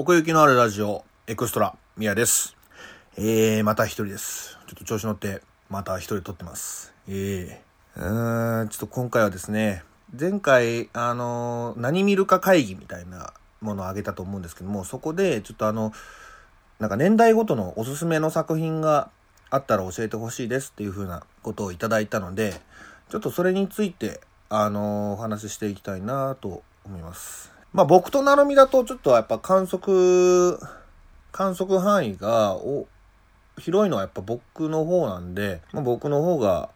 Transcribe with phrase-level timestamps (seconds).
[0.00, 2.56] 奥行きのあるラジオ、エクストラ、ミヤです。
[3.16, 4.56] えー、また一人です。
[4.68, 6.94] ちょっと調子乗って、また一人撮ってます。
[7.08, 9.82] えー、うーん、ちょっと今回はですね、
[10.16, 15.92] 前回、あの何見るか会議みたいなものをあげたと思うんですけども、そこで、ちょっとあの、
[16.78, 19.10] なんか年代ごとのおすすめの作品が
[19.50, 22.54] あったら教えてほしいですっていう風なことをいただいたので、
[23.08, 27.57] ちょっとそれについて、あのお話ししていきたいなと思います。
[27.72, 30.58] まあ僕となるみだとちょっとやっぱ観測、
[31.32, 32.86] 観測範囲がお
[33.58, 36.70] 広いのはやっぱ僕の方なんで、まあ、僕の方が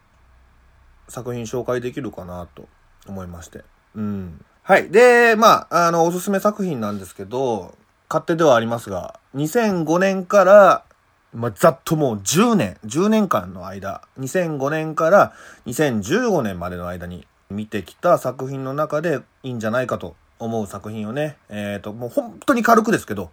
[1.09, 2.69] 作品紹介できるかなと
[3.07, 3.62] 思いまして。
[3.95, 4.45] うん。
[4.62, 4.91] はい。
[4.91, 7.75] で、まあ、あの、おすすめ作品なんですけど、
[8.09, 10.84] 勝手ではありますが、2005年から、
[11.33, 15.33] まあ、ざっともう10年、10年間の間、2005年から
[15.67, 20.15] 2015年までの間に見てきた作品の中でいいんじゃないかと
[20.45, 23.31] 思う作品をね、えっ、と、もう本当に軽くですけど、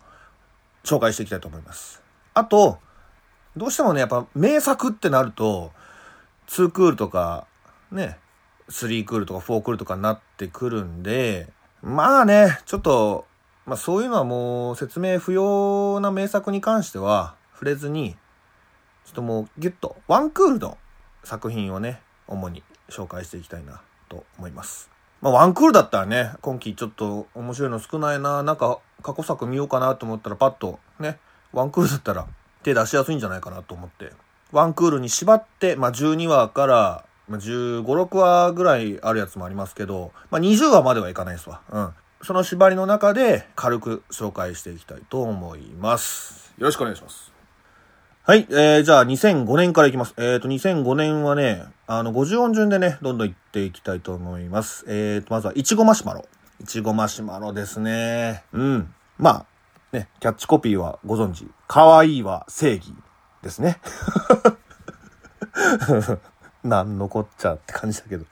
[0.83, 2.01] 紹介していきたいと思います。
[2.33, 2.79] あと、
[3.57, 5.71] どうしてもね、やっぱ名作ってなると、
[6.47, 7.45] 2クールとか、
[7.91, 8.17] ね、
[8.69, 11.47] 3クールとか4クールとかになってくるんで、
[11.81, 13.25] まあね、ちょっと、
[13.65, 18.15] まあそういうのはもう説明不要な名作に関しては触れずに、
[19.05, 20.77] ちょっともうギュッと、ワンクールの
[21.23, 24.89] 作品をね、主に紹介していきたいなと思います。
[25.21, 31.17] まあワンクールだったらね、今期ちょっと面白いの少ないな、なんか過去作見ようかなと思ったらパッとね、
[31.51, 32.27] ワンクールだったら
[32.63, 34.11] 手出しやすいんじゃないかなと思って、
[34.51, 41.61] ワンクールに縛って、まあ12話から、まあ、15、6話ぐらいあるやつもありますけど、まあ20話まではいかないですわ。
[41.71, 41.93] うん。
[42.21, 46.53] その縛りの中で軽く紹介していきたいと思います。
[46.57, 47.38] よろしくお願いします。
[48.29, 50.13] はい、えー、じゃあ2005年からいきます。
[50.17, 54.85] えーと、2005年はね、あの、50音順でね、どんどんいっていきたいと思います。
[54.87, 56.23] えーと、まずは、いちごマシュマロ。
[56.61, 58.43] いちごマシュマロですね。
[58.53, 58.93] うん。
[59.17, 59.45] まあ、
[59.97, 61.47] ね、キャッチコピーはご存知。
[61.67, 62.93] かわいいは正義
[63.41, 63.79] ですね。
[66.63, 68.25] なんのこっちゃって感じだけど。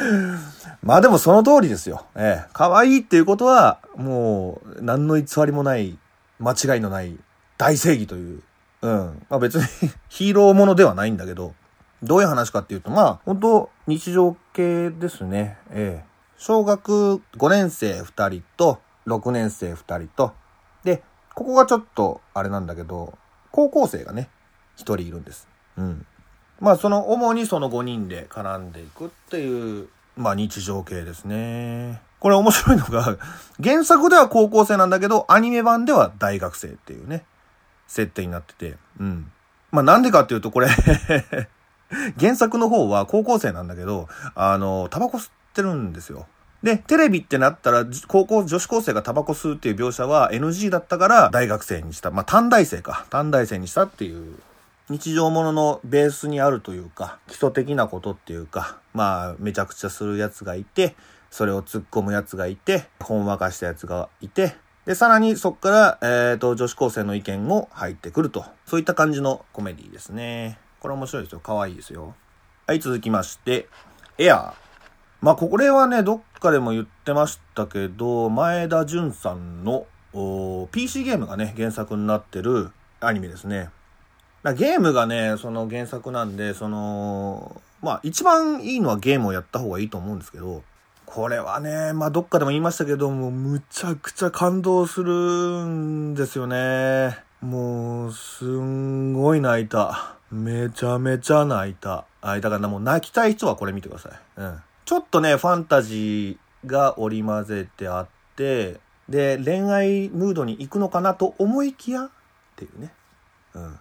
[0.82, 2.06] まあでもその通りですよ。
[2.16, 2.48] ええ。
[2.54, 5.98] 可愛いっていうことは、もう、何の偽りもない、
[6.38, 7.18] 間違いのない
[7.58, 8.42] 大正義という。
[8.82, 9.26] うん。
[9.28, 9.64] まあ別に
[10.08, 11.54] ヒーローものではないんだけど、
[12.02, 15.58] どういう話かっていうと、まあ、本当日常系ですね。
[15.70, 16.10] ええ。
[16.38, 20.32] 小学5年生2人と、6年生2人と、
[20.82, 21.02] で、
[21.34, 23.18] ここがちょっと、あれなんだけど、
[23.50, 24.30] 高校生がね、
[24.78, 25.46] 1人いるんです。
[25.76, 26.06] うん。
[26.60, 32.00] まあその主にその5人で絡んでいくっていう、まあ日常系ですね。
[32.18, 33.16] これ面白いのが、
[33.62, 37.24] 原作では高校生なんだけど、アニメ版では大学生っていうね、
[37.90, 38.76] 設定になってて。
[39.00, 39.32] うん。
[39.72, 40.68] まあなんでかっていうとこれ
[42.18, 46.26] 原作の方は高校生なんだけど、あの、タバコ吸ってるんですよ。
[46.62, 52.10] で、テレビってなったら、高校、女子高生がタバコ吸うっていう描写は NG だったから大学生にした。
[52.10, 53.06] まあ短大生か。
[53.10, 54.38] 短大生にしたっていう
[54.88, 60.94] 日常もののベースにあるというか、基礎的なことっていうか、まあ、めちゃくちゃするやつがいて、
[61.30, 64.54] それを突っ込むやつがいて、ほんわかしたやつがいて、
[64.90, 68.44] で、さらにそっから、えっ、と、女子高生の意見も入ってくると。
[68.66, 70.58] そういった感じのコメディですね。
[70.80, 71.40] これ面白いですよ。
[71.40, 72.16] 可愛いですよ。
[72.66, 73.68] はい、続きまして、
[74.18, 74.52] エアー。
[75.20, 79.86] まあ、これはね、どっかでも言ってましたけど、前田純さんの
[80.72, 83.70] PC ゲームがね、原作になってるアニメですね。
[84.42, 90.64] まゲームがね、その原作なんで、その、まあ一番いいのはゲームをやった方がいいと思うんですけど、
[91.12, 95.12] これはね、まあどっかでも言いましたけども、むちゃくちゃ感動する
[95.66, 97.18] んですよね。
[97.40, 100.14] もう、すんごい泣いた。
[100.30, 102.04] めちゃめちゃ泣いた。
[102.20, 104.12] あ、だからもう泣きたい人はこれ見てください。
[104.36, 104.62] うん。
[104.84, 108.78] ちょっとね、ファンタジーが織り交ぜてあって、
[109.08, 112.10] で、恋愛ムードに行くのかなと思いきやっ
[112.54, 112.92] ていうね。
[113.54, 113.78] うん。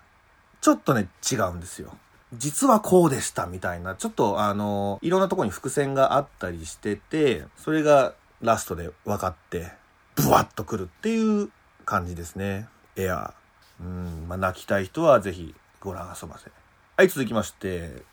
[0.62, 1.96] ちょっとね、違うんですよ。
[2.34, 9.72] 実はこうでしたみたいな、ちょっとあの、いろんなところに伏線があったりしてて、それがラストで分かって、
[10.16, 11.50] ブワッとくるっていう
[11.86, 12.68] 感じですね。
[12.96, 13.84] エアー。
[13.84, 16.52] うん、まあ、泣きたい人はぜひご覧あそばせ。
[16.98, 18.04] はい、続きまして、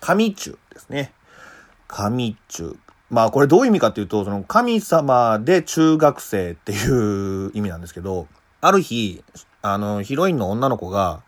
[0.00, 1.12] 神中ですね。
[1.88, 2.76] 神中。
[3.08, 8.26] まあこれどういう意味かっていうと、その神様で中学生っていう意味なんですけど、
[8.60, 9.24] ある日、
[9.62, 11.22] あの、ヒロインの女の子が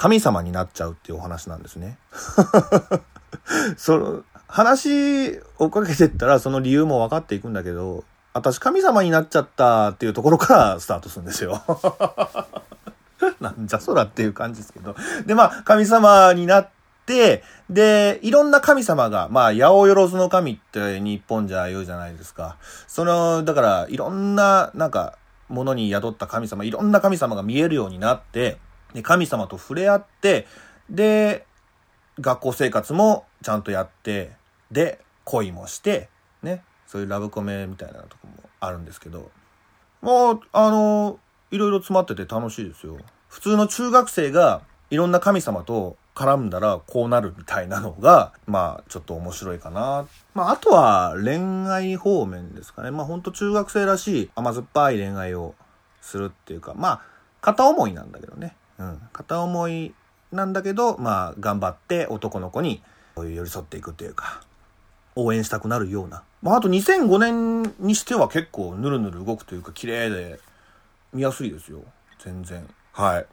[0.00, 1.98] 神様になっちゃうっていうお話なんですね。
[3.76, 11.62] その、話をかけてったらその理由も分かっていくんだけど、私神様になっちゃったっていうところからスタートするんですよ。
[13.40, 14.96] なんじゃそらっていう感じですけど。
[15.26, 16.68] で、まあ、神様になっ
[17.04, 22.56] て、で、いろんな神様が、まあ、八百万の神って日本じゃ言うじゃないですか。
[22.86, 25.18] その、だから、いろんな、なんか、
[25.50, 28.56] ものに宿った神様、いろんな神様が見えるようになって、
[29.02, 30.46] 神様と触れ合って、
[30.88, 31.46] で、
[32.20, 34.32] 学校生活もちゃんとやって、
[34.70, 36.08] で、恋もして、
[36.42, 39.30] ね、そういうラブコメみたいなとこもあるんですけど、
[40.00, 41.18] もう、あの、
[41.50, 42.96] いろいろ詰まってて楽しいですよ。
[43.28, 50.06] 普通の中学生がいろんな神様と絡んだらこうなるみたいなのが、まあ、ちょっと面白いかな。
[50.34, 52.90] まあ、あとは恋愛方面ですかね。
[52.90, 55.54] まあ、ほんと中学生らしい甘酸っぱい恋愛を
[56.00, 57.02] するっていうか、まあ、
[57.40, 58.56] 片思いなんだけどね。
[59.12, 59.94] 片思い
[60.32, 62.82] なんだけど、まあ、頑張って男の子に
[63.16, 64.42] 寄り添っていくというか、
[65.16, 66.22] 応援したくなるような。
[66.42, 70.40] まあ、あと2005年にしては結構ぬるぬる動くというか、綺麗で
[71.12, 71.82] 見やすいですよ。
[72.24, 72.66] 全然。
[72.92, 73.26] はい。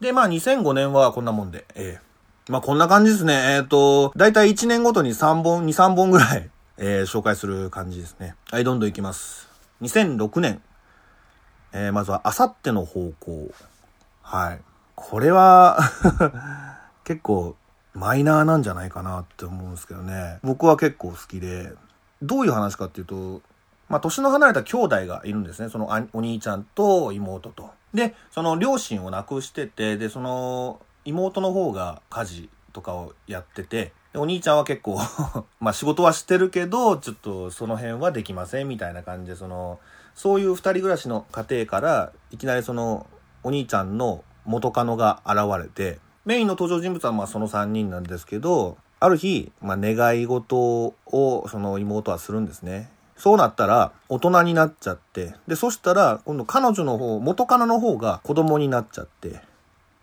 [0.00, 3.56] で、まあ2005年はこんなもんで、ええー、まあこんな感じですね。
[3.56, 8.34] えっ、ー、と、だいたい1年ごとに3本、2、3本ぐらい、えー、紹介する感じですね。
[8.50, 9.48] はい、どんどんいきます。
[9.82, 10.62] 2006年。
[11.72, 13.52] えー、まずは、あさっての方向。
[14.22, 14.60] はい。
[15.02, 15.78] これは
[17.04, 17.56] 結構、
[17.94, 20.38] マイナーなんじゃないかなって思うんですけどね。
[20.42, 21.72] 僕は結構好きで、
[22.20, 23.40] どういう話かっていうと、
[23.88, 25.70] まあ、年の離れた兄弟がいるんですね。
[25.70, 27.70] そのお兄ちゃんと妹と。
[27.94, 35.00] で、その両親を亡くしてて、で、その妹の方が家事とかをやってて、お兄ちゃんは結構
[35.60, 39.80] まあ仕事はしてるけど、ちょっとその辺はできませんみたいな感じで、その、
[40.14, 43.06] そういう二人暮らしの家庭から、いきなりその、
[43.42, 52.90] お兄ちゃんの元カノが現れて、メインの登場人物はまあその三人なんですけど、ある日、まあ願い事をその妹はするんですね。
[53.16, 59.32] そうなったら、大人になっちゃって、で、そしたら、今度彼女の方、元カノの方が子供になっちゃって、っ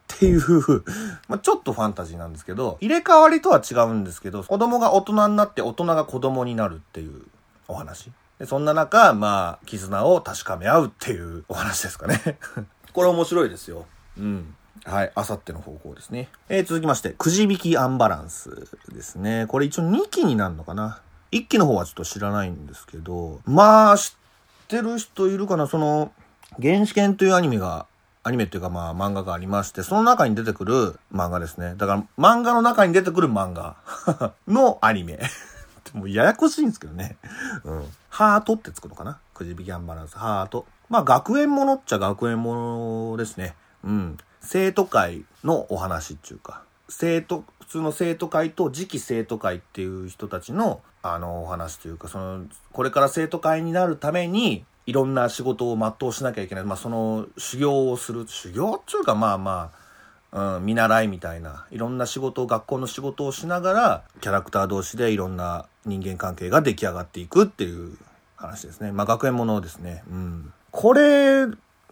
[0.08, 0.84] ていう
[1.28, 7.24] ま、ちょっとファンタジーなんですけど、入れ替わりとは違うんですけど、子供が大人になって大人が子供になるっていう
[7.68, 8.12] お話。
[8.40, 12.38] でそんな中、まあ、絆を確かめ合うっていうお話ですかね
[12.94, 13.86] これ面白いですよ。
[14.18, 14.56] うん。
[14.86, 15.12] はい。
[15.16, 16.30] あさっての方向ですね。
[16.50, 19.46] えー、続きまして、くじ引きアンバランスですね。
[19.48, 21.02] これ一応2期になるのかな？
[21.32, 25.68] 一期の方はちょっと知らないんですけど、まあ、知ってる人いるかな？
[25.68, 26.12] その、
[26.62, 27.86] 原始圏というアニメが、
[28.24, 31.76] アニメっていうかまあ漫画がありまして、その中に出てくる漫画ですね。
[31.78, 33.78] だから漫画の中に出てくる漫画
[34.48, 35.20] のアニメ。
[35.94, 37.18] もうややこしいんですけどね。
[37.64, 37.86] うん。
[38.10, 39.20] ハートってつくのかな？
[39.34, 40.18] くじ引きアンバランス。
[40.18, 40.66] ハート。
[40.90, 43.56] まあ学園ものっちゃ学園ものですね。
[43.88, 44.18] うん。
[44.42, 46.64] 生徒会のお話っていうか。
[46.90, 56.64] 生徒、普通の生徒会と次期生徒会っていう人たちの、あの、お話というか、その、これから生徒会になるために、いろんな仕事を全うしなきゃいけない。
[56.64, 58.26] まあ、その、修行をする。
[58.28, 59.72] 修行っていうか、まあま
[60.32, 67.98] あ、うん、見習いみたいな、いろんな仕事を、学校の仕事をしながら、キャラクター同士でいろんな人間関係が出来上がっていくっていう
[68.36, 68.92] 話ですね。
[68.92, 70.04] まあ、学園ものですね。
[70.10, 70.54] うん。
[70.72, 71.48] これ、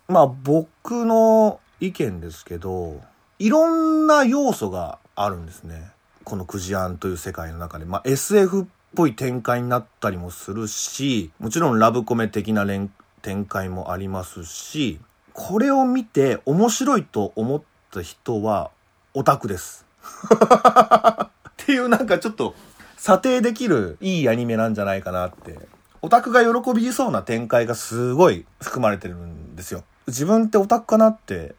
[0.07, 3.01] まあ、僕の意見ですけど、
[3.39, 5.91] いろんな要素があるんですね。
[6.23, 7.85] このクジアンという世界の中で。
[7.85, 12.65] まあ、SF っぽい展開になったりもするし、もちろんラブコメ的な
[13.21, 14.99] 展開もありますし、
[15.33, 17.61] これを見て面白いと思っ
[17.91, 18.71] た人は
[19.13, 19.85] オタクです。
[20.03, 22.55] っていうなんかちょっと
[22.95, 25.59] 査定できるいいアニメなんじゃないかなって。
[26.01, 29.83] オタクが喜びそうな展開がすごい含まれてるんですよ。
[30.07, 31.55] 自分ってオタクかなって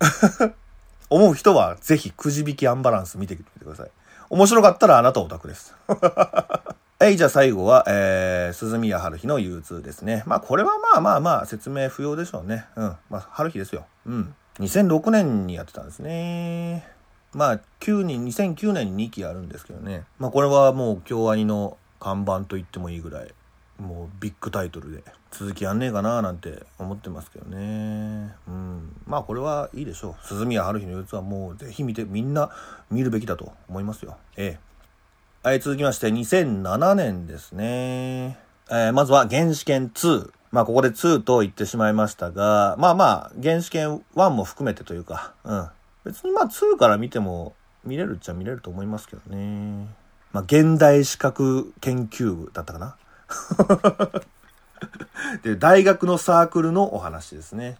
[1.10, 3.90] 思う人は、ぜひ、くじ引きアンバランス見てみてください。
[4.30, 5.74] 面白かったらあなたオタクです。
[5.88, 10.22] はい、じゃあ最後は、えー、鈴宮春日の憂鬱ですね。
[10.26, 12.66] まあ、これはまあまあまあ、説明不要でしょうね。
[12.76, 12.96] うん。
[13.08, 13.86] まあ、春日ですよ。
[14.06, 14.34] うん。
[14.58, 16.86] 2006年にやってたんですね。
[17.32, 20.04] まあ、9人、2009年に2期あるんですけどね。
[20.18, 23.34] まあ、これはもう、京アニの看板と言ってもいいぐらい、
[23.80, 28.34] もうビッグタイトルで続きやんねえかななんて思ってますけどね。
[28.46, 28.96] うん。
[29.06, 30.26] まあこれはいいでしょう。
[30.26, 32.50] 鈴宮春日の憂鬱はもうぜひ見て、みんな
[32.90, 34.16] 見るべきだと思いますよ。
[34.36, 35.48] ええ。
[35.48, 38.38] はい、続きまして2007年ですね。
[38.70, 40.30] えー、まずは原始圏2。
[40.52, 45.68] まあここで2と言ってしまいましたが、まあまあ原始圏1も含めてというか、うん。
[46.04, 49.86] 別にまあ2から見ても見れるっちゃ見れると思いますけどね。
[50.32, 52.96] まあ現代資格研究部だったかな。
[55.42, 57.76] で、大学のサークルのお話ですね。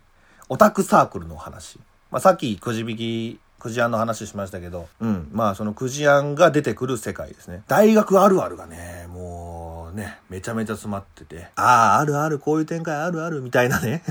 [0.48, 1.78] オタクサークルのお話。
[2.10, 5.28] まあ、さっきくじ引き、くじあんの話しましたけど、うん。
[5.32, 7.62] まあ、そのくじあんが出てくる世界ですね。
[7.68, 9.59] 大学あるあるがね、もう
[9.90, 14.02] ね、めちゃめちゃ詰まってて、ああ、あるある、こういう展開あるある、みたいなね。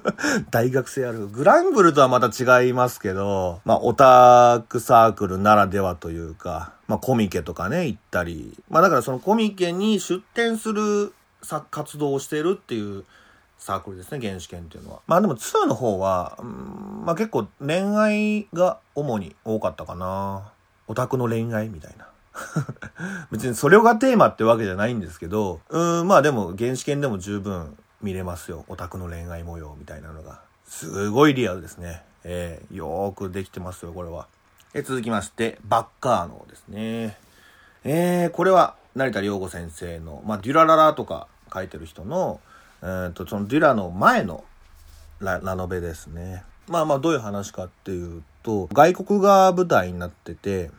[0.50, 1.28] 大学生ある。
[1.28, 8.58] グランブルとはまた違いますけど、まあ、オタクサークルならではというか、まあ、コミケとかね、行ったり。
[8.68, 11.12] まあ、だからそのコミケに出展する
[11.70, 13.04] 活動をしてるっていう
[13.58, 15.00] サークルですね、原始圏っていうのは。
[15.06, 20.52] まあでも2の方は、うん、まあ結構恋愛が主に多かったかな。
[20.88, 22.08] オタクの恋愛みたいな。
[23.30, 28.64] 別にそれがテーマってわけじゃないんですけど、うん、まあでも原始圏でも十分見れますよ。
[28.68, 30.40] オタクの恋愛模様みたいなのが。
[30.66, 32.02] すごいリアルですね。
[32.24, 34.26] えー、よーくできてますよ、これは。
[34.74, 37.18] え続きまして、バッカーノですね。
[37.84, 42.40] えー、これは成田良吾先生の、まあ、デュラララとか書いてる人の、
[42.82, 44.44] えーと、そのデュラの前の
[45.20, 46.44] ララノベですね。
[46.68, 50.70] まあまあどういう話かっていうと、外国が舞台になってて、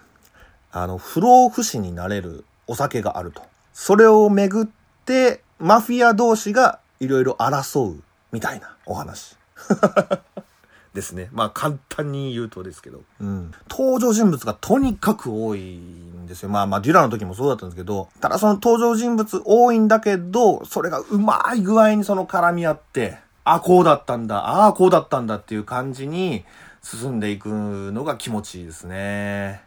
[0.74, 3.44] あの、不老不死になれるお酒があると。
[3.74, 4.66] それをめぐっ
[5.06, 9.38] て、マフィア同士がいろいろ争うみたいなお話。
[10.94, 11.30] ですね。
[11.32, 13.02] まあ簡単に言うとですけど。
[13.22, 13.52] うん。
[13.70, 16.50] 登場人物がとにかく多いんですよ。
[16.50, 26.46] まあまあデュラの時もそうだったんですけど、ただその登場人物多いんだけど、それがうまい具合にその絡み合って、あ、こうだったんだ、ああ、こうだったんだっていう感じに
[26.82, 27.50] 進んでいく
[27.92, 29.64] のが気持ちいいですね。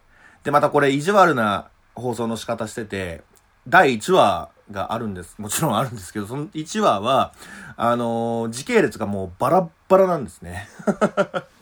[0.47, 3.25] で、またこれ意地悪な放送の仕方してて、
[3.67, 5.35] 第1話があるんです。
[5.38, 7.33] もちろんあるんですけど、その1話は、
[7.76, 10.69] あのー、時系列がもうバラッバラなんですね。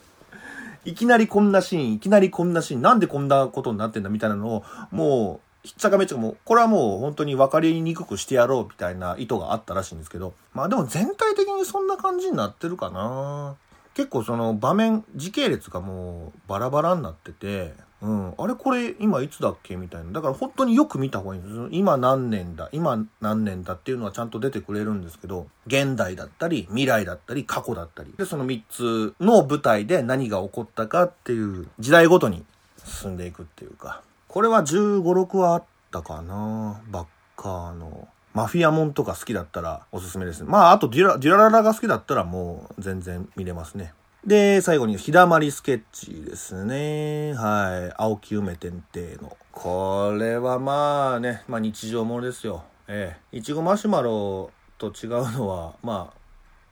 [0.84, 13.56] いきなりこんなシーン、いきなりこんなシーン、なんでこんなことになってんだみたいなのを、もう、ひっちゃかめっちゃかもう、これはもう本当に分かりにくくしてやろうみたいな意図があったらしいんですけど、まあでも全体的にそんな感じになってるかな。
[13.94, 17.72] 結構その場面、時系列がもうバラバラになってて、
[18.04, 19.76] うん、あれこれ今いつだっけ？
[19.76, 20.12] みたいな。
[20.12, 21.68] だから本当によく見た方がいいんです。
[21.70, 28.12] 今何年だ、今何年だっていうのはちゃんと出てくれるんですけど、現代だったり、未来だったり、過去だったり。
[28.18, 32.44] で、その3つの舞台で何が起こったかっていう時代ごとに
[32.84, 34.02] 進んでいくっていうか。
[34.28, 36.82] これは15、6はあったかな？
[36.90, 37.06] バッ
[37.36, 38.06] カーの。
[38.34, 40.44] マフィアモンとか好きだったらおすすめです。
[40.44, 43.94] まあ、あとデュラ、デュラララが好きだったらもう全然見れますね。
[44.26, 47.34] で、最後に、ひだまりスケッチですね。
[47.34, 47.94] はい。
[47.98, 49.36] 青木梅天帝の。
[49.52, 52.64] これはまあね、まあ日常ものですよ。
[52.88, 53.36] ええ。
[53.36, 56.18] いちごマシュマロと違うのは、まあ、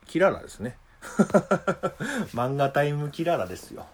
[0.06, 0.78] キララですね。
[2.32, 3.85] 漫画タイムキララですよ。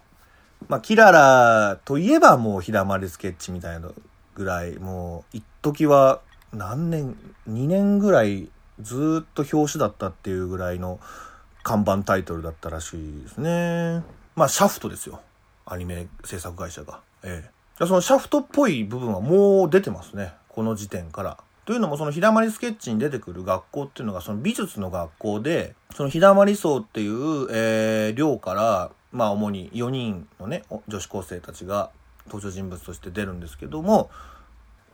[0.69, 3.89] まあ、キララといえばもうひだまりスケッチみたいな
[4.35, 6.21] ぐらい、もう、一時は
[6.53, 7.17] 何年、
[7.49, 8.49] 2年ぐらい
[8.81, 11.01] ずっと表紙だったっていうぐらいの、
[11.63, 14.03] 看板タイトルだったらしいですね。
[14.35, 15.21] まあ、シャフトですよ。
[15.65, 17.01] アニメ制作会社が。
[17.23, 17.43] え
[17.79, 17.85] え。
[17.85, 20.33] そのシャフトっぽい部分はもう出てますね。
[20.49, 21.37] この時点から。
[21.65, 31.91] というのもそのひだまりスケッチに出てくる学校っていうのがその美術の学校で、そのひだまり層っていう、えー、寮から、まあ主に4人のね、女子高生たちが
[32.25, 34.09] 登場人物として出るんですけども、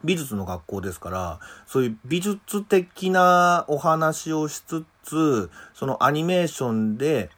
[0.03, 7.29] 美術の学校ですから、そういう美術的なお話をしつつ、そのアニメーションで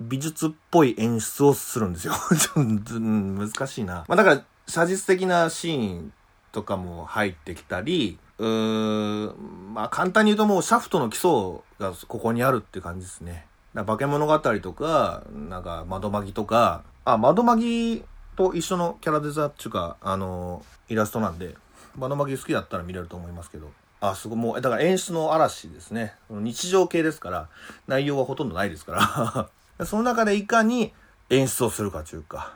[0.00, 2.14] 美術っぽい演出をするんですよ。
[2.56, 4.04] 難しいな。
[4.08, 6.12] まあだから、写実的なシーン
[6.52, 13.46] とかも入ってきたり、うーん、まあ簡単に言うともうシャフトの基礎がここにあるって感じですね。
[13.74, 18.04] だ化け物語とか、なんか窓マギとか、あ、窓マギ
[18.36, 21.54] と一緒のキャラデザっていうか、あの、イラストなんで、
[21.96, 23.70] バナマギ好きだったら見れると思いますけど。
[24.00, 26.14] あ、すごい、もう、だから演出の嵐ですね。
[26.30, 27.48] 日常系ですから、
[27.86, 29.48] 内容はほとんどないですか
[29.78, 30.92] ら その中でいかに
[31.30, 32.54] 演出をするかというか、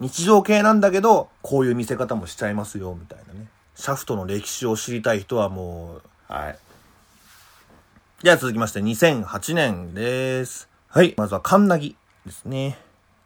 [0.00, 3.48] 日常系なんだけど、こういう見せ方もしちゃいますよ、みたいなね。
[3.74, 6.58] シャフトの歴史を知りたい人はもう、はい。
[8.22, 10.68] では続きまして、2008年です。
[10.88, 11.14] はい。
[11.16, 12.78] まずは、カンナギですね。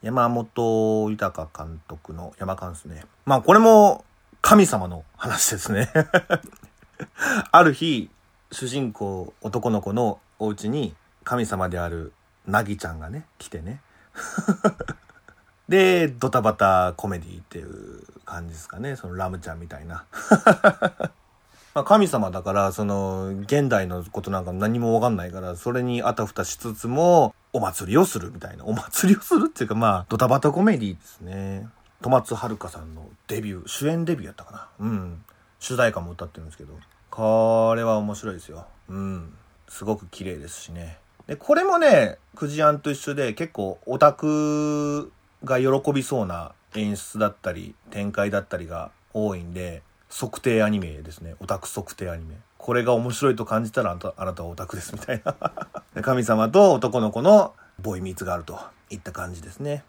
[0.02, 3.04] 山本豊監督の山カンですね。
[3.26, 4.04] まあ、これも、
[4.42, 5.90] 神様の話ですね
[7.50, 8.10] ある日、
[8.52, 12.12] 主人公、男の子のお家に神様である
[12.46, 13.80] なぎちゃんがね、来てね。
[15.68, 18.96] で、ドタバタコメディっていう感じですかね。
[18.96, 20.04] そのラムちゃんみたいな。
[21.72, 28.64] まあ神様だから、その、現代のことなんか何もわかんないから、それにあたふたしつつも、お祭りをするみたいな。
[28.64, 31.68] お祭りをするっていうか、まあ、ドタバタコメディですね。
[32.02, 34.68] 戸松遥さんのデビュー、主演デビューやったかな。
[34.80, 35.24] うん。
[35.60, 36.74] 主題歌も歌ってるんですけど。
[37.10, 38.66] これは面白いですよ。
[38.88, 39.34] うん。
[39.68, 40.98] すごく綺麗ですしね。
[41.26, 45.12] で、これもね、クジアンと一緒で結構オタク
[45.44, 51.36] が喜びそうな演出だったり、展開だったりが多いんで、測定アニメですね。
[51.40, 52.34] オタク測定アニメ。
[52.58, 55.34] これが面白いと感じたらあなたあなたはオタクですみたいな
[56.02, 58.58] 神様と男の子のボイミツがあると
[58.90, 59.84] いった感じですね。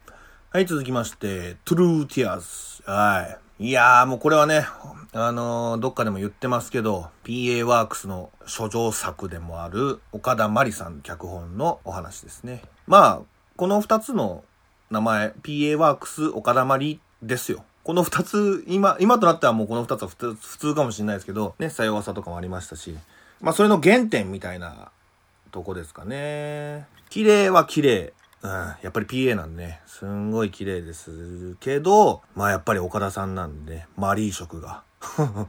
[0.52, 2.84] はい、続きまして、トゥルーティアーズ。
[2.90, 3.38] はい。
[3.62, 4.66] いやーもうこれはね、
[5.14, 12.64] あのー、どっかでも言ってますけど、PA ワークスの書状作でもある岡田真理さん脚本のお話ですね。
[12.88, 13.22] まあ、
[13.58, 14.44] この二つの
[14.90, 17.64] 名前、PA ワークス岡田真理ですよ。
[17.84, 22.98] この二つ、今、今となってはもうこの二つは普通かもしれないですけど、ね、さよわさとかもありましたし、
[23.42, 24.90] まあそれの原点みたいな
[25.52, 26.88] とこですかね。
[27.12, 28.14] 綺麗は綺麗。
[28.44, 34.84] うん、やっぱり PA なんでね、すんごい綺麗ですけど、まあやっぱり岡田さんなんで、マリー色が。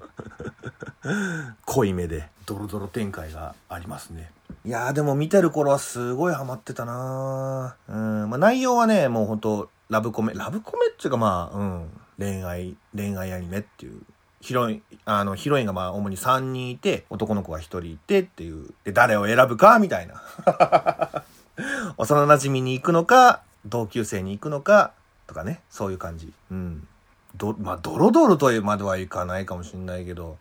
[1.66, 4.30] 濃い目で、ドロドロ展開がありますね。
[4.64, 14.00] いやーでも見てる頃はすごいハマってたなうん、まあ内容はね、もうほんと、ラブコメ、ラブコメっていうかまあ、うん、恋愛、恋愛アニメっていう。
[14.40, 20.20] ヒロイン、あの、ヒロインがまあ主に3人いて、男の子が1人いてっていう、で、誰を選ぶかみたいな。
[21.96, 24.92] 幼馴染に行くのか、同級生に行くのか、
[25.26, 26.32] とかね、そういう感じ。
[26.50, 26.88] うん。
[27.36, 30.38] ど、まあ、ドロドロとまではいかないかもしんないけど、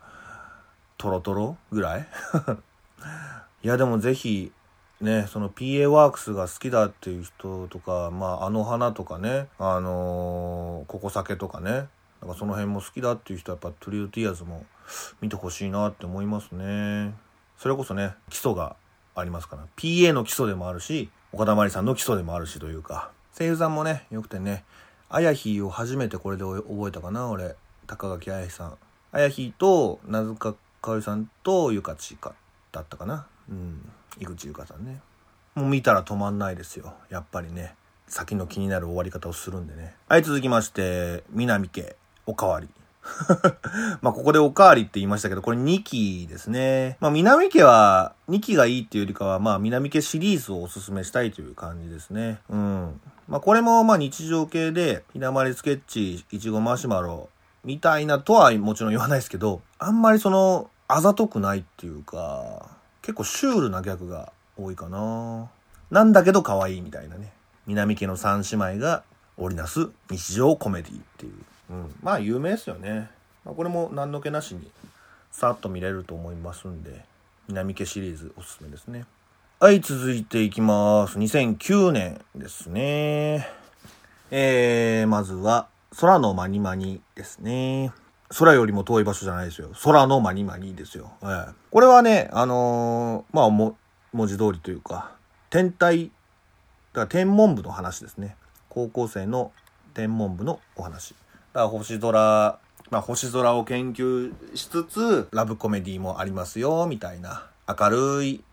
[0.97, 2.07] トロトロぐらい？
[3.63, 4.51] いや、でもぜひ、
[4.99, 11.87] ね、その PA ワークスが好きだっていう人とか、まあ、あの花とかね、あのー、ここ酒とかね、
[12.21, 14.65] なんかその辺も好きだっていう人はやっぱトリューティアーズも
[15.21, 17.15] 見てほしいなって思いますね。
[17.57, 18.75] それこそね、基礎が
[19.15, 24.63] ありますから、PA の基礎でもあるし、岡田真理さんの基礎でもあるしというか、声優さんもね、良くてね、
[25.09, 27.55] あやひを初めてこれで覚えたかな、俺。
[27.87, 28.77] 高垣あやひさん。
[29.11, 32.33] あやひと、名塚かおりさんとゆかちか
[32.71, 33.27] だったかな。
[33.49, 33.91] うん。
[34.19, 35.01] 井口ゆかさんね。
[35.55, 36.93] もう見たら止まんないですよ。
[37.09, 37.75] やっぱりね。
[38.07, 39.95] 先の気になる終わり方をするんでね。
[40.09, 42.69] はい、続きまして、南家、おかわり。
[44.01, 46.97] まあ、ここでおかわりって言いましたけど、これ2期ですね。
[46.99, 52.39] まあ、南家は2期がいいっていうよりかは、まあ、南家シリーズをおすすめしたいという感じですね。
[52.49, 53.01] うん。
[53.27, 57.29] まあ、これもまあ日常系で、ひなまりスケッチ、いちごマシュマロ、
[57.63, 62.67] みたいなとはもちろん言わないですけど、あんまりその、あざとくないっていうか、
[63.01, 65.49] 結構シュールなギャグが多いかな。
[65.89, 67.31] なんだけど可愛いみたいなね。
[67.67, 69.03] 南家の三姉妹が
[69.37, 71.33] 織りなす日常コメディっていう。
[71.71, 71.95] うん。
[72.03, 73.09] まあ有名ですよね。
[73.45, 74.69] まあ、これも何の気なしに、
[75.31, 77.05] さっと見れると思いますんで、
[77.47, 79.05] 南家シリーズおすすめですね。
[79.59, 81.17] はい、続いていきます。
[81.17, 83.47] 2009年ですね。
[84.29, 85.67] えー、まずは、
[85.99, 87.91] 空のマニマニですね。
[88.37, 89.69] 空よりも遠い場所じゃないですよ。
[89.83, 91.11] 空のマニマニですよ。
[91.21, 93.77] えー、これはね、あのー、まあ、も、
[94.13, 95.11] 文字通りというか、
[95.49, 96.11] 天体、だ
[96.93, 98.35] から天文部の話ですね。
[98.69, 99.51] 高校生の
[99.93, 101.13] 天文部のお話。
[101.53, 102.59] だ星空、
[102.89, 107.47] まあ、星空を研究しつつ、ラブコメディもありますよ、みたいな。
[107.67, 108.43] 明るい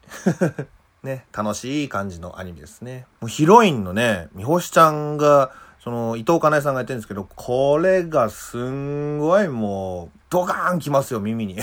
[1.03, 3.07] ね、楽しい感じのアニメですね。
[3.21, 11.57] もうヒロインのね、みほしちゃんが、その、伊藤かなえさんがやってるんですけど、これがすんごいもう、ドカーンきますよ、耳に。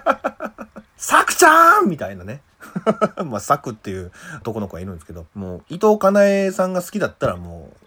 [0.96, 2.40] サクちゃんみたいなね。
[3.26, 7.85] まあ、サクっていう男の子がいるんですけど、もう、伊藤かなえさんが好きだったらもう、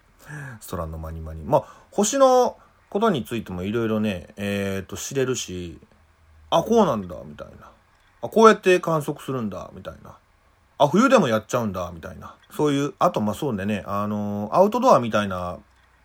[0.70, 1.44] 空のマニマニ。
[1.44, 2.58] まあ、星の
[2.90, 5.80] ことについてもいろいろね、えっ、ー、と、知れるし、
[6.50, 7.70] あ、こうなんだ、みたいな。
[8.22, 10.18] あ、こうやって観測するんだ、みたいな。
[10.78, 12.36] あ、冬でもやっちゃうんだ、みたいな。
[12.52, 15.58] そういう、あと、ま、そうでね、あの、アウトドアみたいな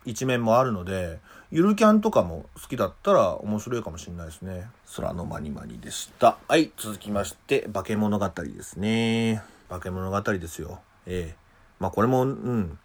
[0.05, 1.19] 一面もあるので、
[1.51, 4.67] ゆるキャンとかも好きだったら面白いかもしれないですね。
[4.95, 6.37] 空のマニマニでした。
[6.47, 9.43] はい、続きまして、化け物語ですね。
[9.69, 10.79] 化け物語ですよ。
[11.05, 11.45] ええ
[11.79, 12.79] まあこれも、うん、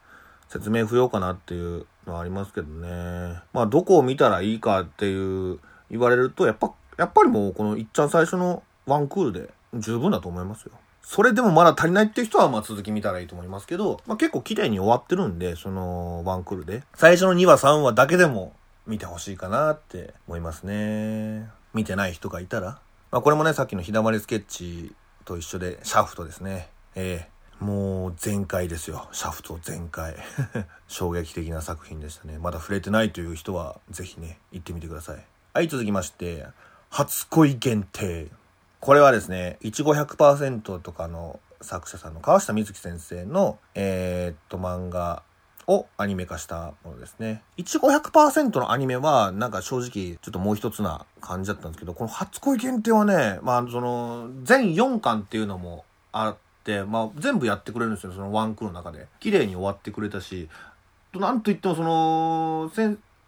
[0.51, 3.41] 説明不要かなっていうのはありますけどね。
[3.53, 5.61] まあどこを見たらいいかっていう
[5.91, 10.73] 言われると、やっぱ、やっぱりもうこのいっちゃん最初のワンクールで十分だと思いますよ。
[11.03, 16.83] それでもまだ足りないっていう人は、まあ続き見たらいいと思いますけど、まあ結構綺麗に終わってるんで、その、ワンクールで。
[16.95, 18.53] 最初の2話3話だけでも
[18.89, 21.49] 見てほしいかなって思いますね。
[21.75, 22.81] 見てない人がいたら。
[23.13, 26.71] まあこれもね、さっきの日だまりスケッチと一緒で、シャフトですね。
[26.97, 29.09] ええもう全開ですよ。
[29.12, 30.16] シャフト全開。
[30.88, 32.38] 衝撃的な作品でしたね。
[32.38, 35.25] まだ触れてないという人は、ぜひね、行ってみてください。
[35.53, 36.46] はい、続きまして、
[36.88, 38.29] 初恋限定。
[38.81, 45.23] これはですね、いちご100%とかの作者さんの川下美月先生の、えー、っと、漫画
[45.66, 47.42] をアニメ化したものですね。
[47.59, 56.50] いちご100%のアニメは、なんか正直、ちょっともう一つな感じだったんですけど、この初恋限定はね、まあ、その、全4巻っていうのもあって、
[56.87, 59.07] まあ、全部やってくれるんですよ、そのワンクの中で。
[59.18, 60.49] 綺麗に終わってくれたし、
[61.14, 62.70] なんといってもその、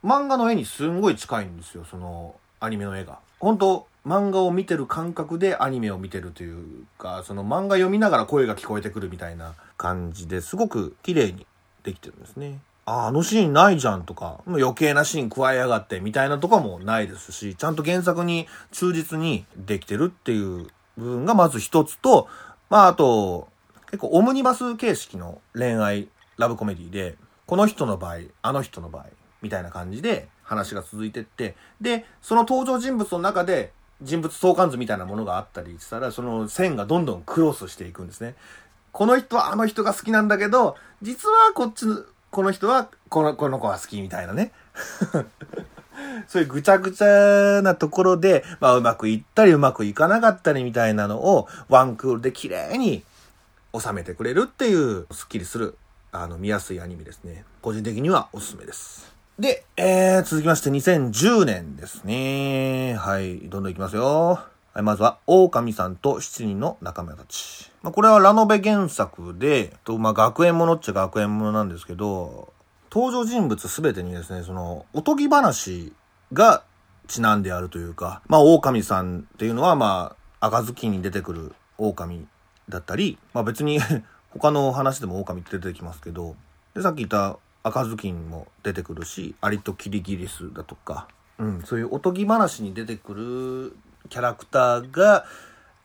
[0.05, 3.19] 漫画の絵にすんごい近いんですよ、その、アニメの絵が。
[3.41, 11.47] 本当漫画を見てる感覚でアニメを見てるというか、その漫画読みながら声が聞こえてくるみたいな感じですごく綺麗に
[11.83, 12.61] できてるんですね。
[12.85, 20.67] あ、あのシーンないじゃんとか、余計なシーン加えやがってみたいなとかもないですし、ちゃんと原作に忠実にできてるっていう
[20.97, 22.29] 部分がまず一つと、
[22.73, 23.49] まああと、
[23.91, 26.09] 結構オムニバス形式の恋愛
[26.39, 29.09] ラブコメディで、この人の場合、あの人の場合、
[29.43, 38.37] みたいな感じで話が続いてって、で、その登場人物の中で人物相関図みたいなものがあったりしたら、その線がどんどんクロスしていくんですね。
[38.91, 44.51] この人はあの人が好きなんだけど、実はこっちの、この人はこの、この子が好きみたいなね。
[46.29, 53.05] そういうぐちゃぐちゃなところで、まあうまくいったりうまくいかなかったりみたいなのをワンクールで綺麗に
[53.79, 55.77] 収めてくれるっていう、スッキリする、
[56.13, 57.45] あの、見やすいアニメですね。
[57.63, 59.13] 個人的にはおすすめです。
[59.39, 62.97] で、えー、続きまして2010年ですね。
[62.99, 64.41] はい、どんどんいきますよ。
[64.75, 67.71] はい、まずは、狼さんと七人の仲間たち。
[67.83, 72.53] まあ、これはラノベ原作で、と、まあ、学園ものっちゃ学園ものなんですけど、
[72.95, 75.95] 登場人物すべてにですね、その、おとぎ話
[76.35, 76.63] が
[77.09, 82.27] ちなんであるというか、まあ、狼さんっていうのは、まあ、赤ずきんに出てくる狼
[82.69, 83.81] だったり、まあ別に
[84.31, 86.37] 他の話でも狼って出てきますけど、
[86.75, 93.77] で、さっき言った赤ずきんも出てくるし、アリとキリギリスだとか、うん、そういうおとぎ話に出てくる
[94.11, 95.25] キャラクターが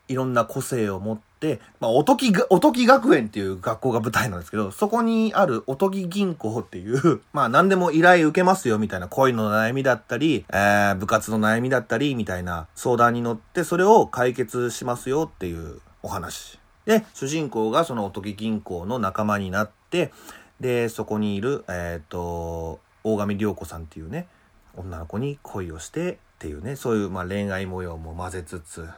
[0.08, 16.58] いろんな個性を持って、まあ、おとぎ、おとぎ学園っていう学校が舞台なんですけど、そこにあるおとぎ銀行っていう、 まあ何でも依頼受けますよみたいな恋の悩みだったり、えー、部活の悩みだったりみたいな相談に乗ってそれを解決しますよっていうお話。
[16.86, 20.12] で、主人公がそのおとぎ銀行の仲間になって、
[20.58, 24.26] で、そこにいる、えっ、ー、と、大神良子さんっていうね、
[24.74, 28.88] 女の子に恋をしてっていうね、そういうまあ恋愛模様も混ぜつつ、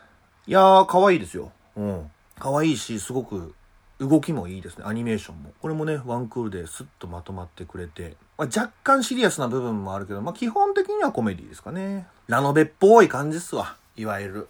[0.47, 1.53] いやー、可愛いですよ。
[1.77, 2.11] うん。
[2.39, 3.55] 可愛いし、すごく
[4.01, 4.85] 動きもいいですね。
[4.87, 5.53] アニメーションも。
[5.61, 12.07] これもね、ワンクールでスッとまとまってくれて、まあ、若干シリアスな部分もあるけど、まあ基本的にはコメディですかね。
[12.27, 13.77] ラノベっぽい感じっすわ。
[13.97, 14.49] いわゆる。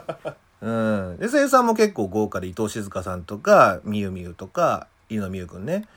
[0.60, 0.70] う
[1.14, 1.16] ん。
[1.18, 5.88] で、声優さんも結構豪華で伊藤静香さんとか、みゆみゆとか、井野美優くんね。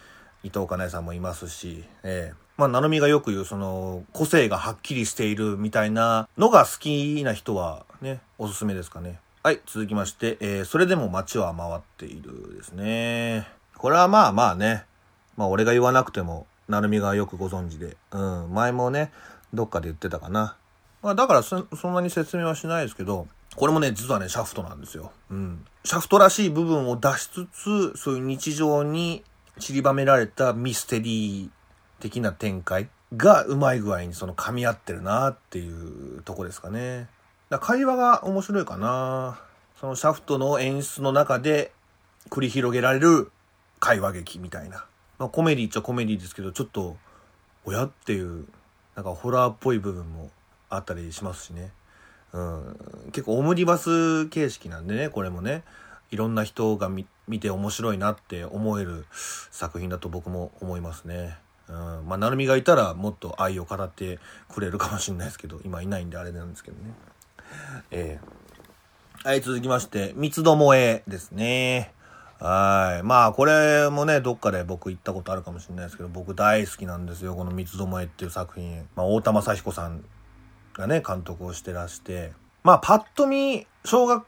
[0.44, 9.20] 伊藤かなえさんもいますし、ええー、まあ、なるみがよく言う、その、個性がはっきりしているみたいなのが好きな人はね、おすすめですかね。
[9.44, 13.48] はい、続きまして、えー、それでも街は回っているですね。
[13.78, 14.84] これはまあまあね、
[15.38, 19.12] まあ俺が言わなくても、なるみがよくご存知で、うん、前もね、
[19.54, 20.58] どっかで言ってたかな。
[21.02, 25.12] まあだからそんなに説明はしないですけど、これもね、実はね、シャフトなんですよ。
[25.30, 25.66] うん。
[25.84, 29.24] シャフトらしい部分を出しつつ、そういう日常に
[29.60, 31.50] 散りばめられたミステリー
[32.00, 37.08] 的な展開がうまい具合にその噛み合ってるなっていうとこですかね。
[37.50, 39.40] だ会話が面白いかな。
[39.80, 41.72] そのシャフトの演出の中で
[42.30, 43.32] 繰り広げられる
[43.80, 44.86] 会話劇みたいな。
[45.20, 46.98] まあコメディっちゃコメディですけど、ちょっと、
[47.66, 48.46] 親っていう、
[48.96, 50.32] なんかホラーっぽい部分も
[50.70, 51.72] あったりしますしね。
[52.34, 52.78] うん。
[53.12, 55.64] 結構オムニバス形式なんでね、これもね。
[56.10, 57.06] いろんな人が見
[57.40, 59.06] て面白いなって思える
[59.52, 61.38] 作品だと僕も思いますね。
[61.70, 62.08] うん。
[62.08, 66.94] まあ、なるみがいたらもっと愛を語ってくれるかもしれないですけど、今いないんであれなんですけどね。
[67.92, 71.94] えー、はい、続きまして、三つどもえですね。
[72.40, 73.04] はい。
[73.04, 77.36] まあ、これもね、どっかで僕行ったことあるかもしれないですけど、僕大好きなんですよ。
[77.36, 78.88] この三つどもえっていう作品。
[78.96, 80.04] まあ、大田正彦さん
[80.74, 82.34] がね、監督をしてらして。
[82.64, 84.26] まあ、パッと見、小学、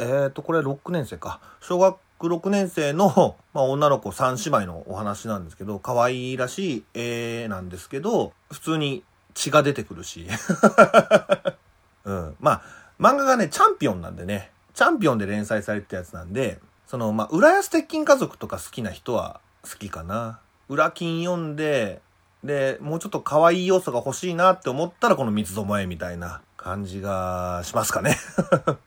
[0.00, 1.40] えっ、ー、と、これ6年生か。
[1.60, 10.26] 小学6年生の、 まあ、女の子3姉妹のお話なんですけど、可愛らしい絵なんですけど、普通に血が出てくるし。
[12.04, 12.36] うん。
[12.40, 12.62] まあ、
[13.00, 20.38] 漫画がね、チャンピオンなんでね、チャンピオンで連載されてたやつなんで、その、まあ、浦安鉄筋家族とか好きな人は好きかな。
[20.68, 22.00] 裏金読んで、
[22.44, 28.16] で、もうちょっと可愛い要素が欲しいなって思ったらこの三つどもえみたいな感じがしますかね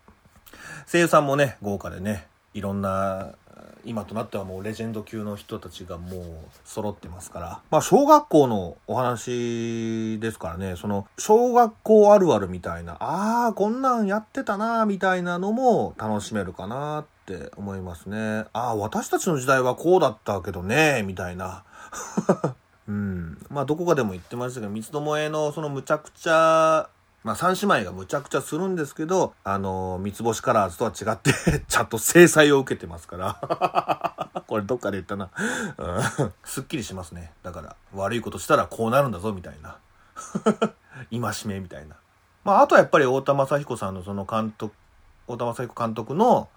[0.91, 3.33] 声優さんもね、豪華でね、いろんな、
[3.85, 6.23] 今となってはもうレジェンド級の人たちがもう
[6.65, 7.61] 揃ってますから。
[7.69, 18.45] まあ小学校のお話ですからね、その小学校あるあるみたいな、ああ、こんなんやってたな、みたいなのも楽しめるかなって思いますね。
[18.53, 21.63] ああ、私たちの時代はこうだったけどね、みたいな。
[22.87, 23.45] うん。
[23.49, 26.89] まあ、どこかでも言ってましたけど、三つどもえのそのむちゃくちゃ、
[27.23, 31.33] まあ、三姉妹がむちゃくちゃするんですけど、あの、三つ星カラーズとは違って
[31.67, 35.29] ちゃんと制裁を受けてますから これどっかで言ったな
[35.77, 36.33] うん。
[36.45, 37.33] すっきりしますね。
[37.43, 39.77] だから、悪いことしたらこうなるんだぞ、みたいな。
[41.11, 41.95] 今しめみたいな。
[42.45, 44.73] まあ、あとはやっぱり太田正彦さんのその監督、
[45.25, 46.47] 太田正彦監督の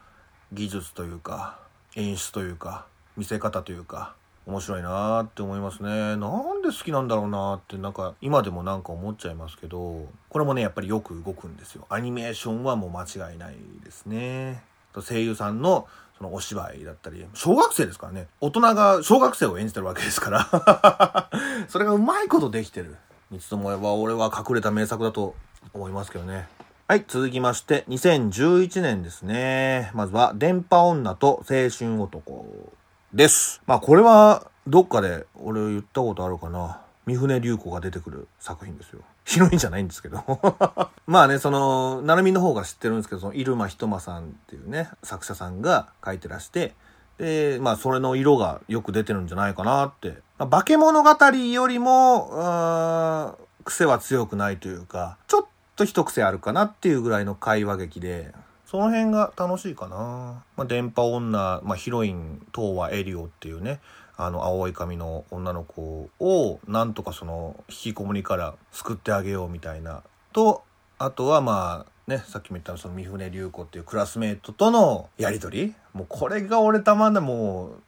[0.53, 1.59] 技術というか、
[1.96, 4.14] 演出というか、見せ方というか、
[4.46, 6.16] 面白いなーって思いますね。
[6.16, 11.87] なんで好きなんだろうなーってなんか今でもなんか思っちゃいますけど、これもね、やっぱりよく動くんですよ。
[11.88, 14.62] アニメーションはもう間違いないですね。
[14.94, 15.87] 声優さんの
[16.18, 18.26] そのお芝居だったり、小学生ですからね。
[18.40, 21.31] 大人が小学生を演じてるわけですから
[21.68, 22.96] それがうまいことできてる。
[23.31, 25.35] 三つともは俺は隠れた名作だと
[25.72, 26.48] 思いますけどね。
[26.88, 29.90] はい、続きまして、2011年ですね。
[29.94, 32.72] まずは、電波女と青春男
[33.12, 33.61] です。
[33.66, 36.81] まあこれはどっかで俺言ったことあるかな。
[37.05, 39.01] 三船隆子が出てくる作品ですよ。
[39.25, 40.22] ヒロインじゃないんですけど
[41.07, 46.75] まあね、その、なるみの方が知ってるんですけど、その、入間ひとまさんっていうね、作者さんが書いてらして、
[47.18, 50.18] で、まあ、それの色がよく出てるんじゃないかなって。
[50.38, 55.46] まあ、化け物語よりも、癖は強くないというか、ちょっ
[55.77, 58.33] と一癖あるかなっていうぐらいの会話劇で、
[58.72, 60.44] その辺が楽しいかな。
[60.56, 63.80] まあ、電波女、まあ、ヒロイン、東和エリオっていうね、
[64.16, 70.02] あの、青い髪の女の子を、なんとかその、引きこもりから救ってあげようみたいな。
[70.32, 70.62] と、
[70.98, 77.82] あとはまあ、ね、さっきも言ったその三船隆子っていうクラスメイトとのやりとりもうこれが俺たまんない、もう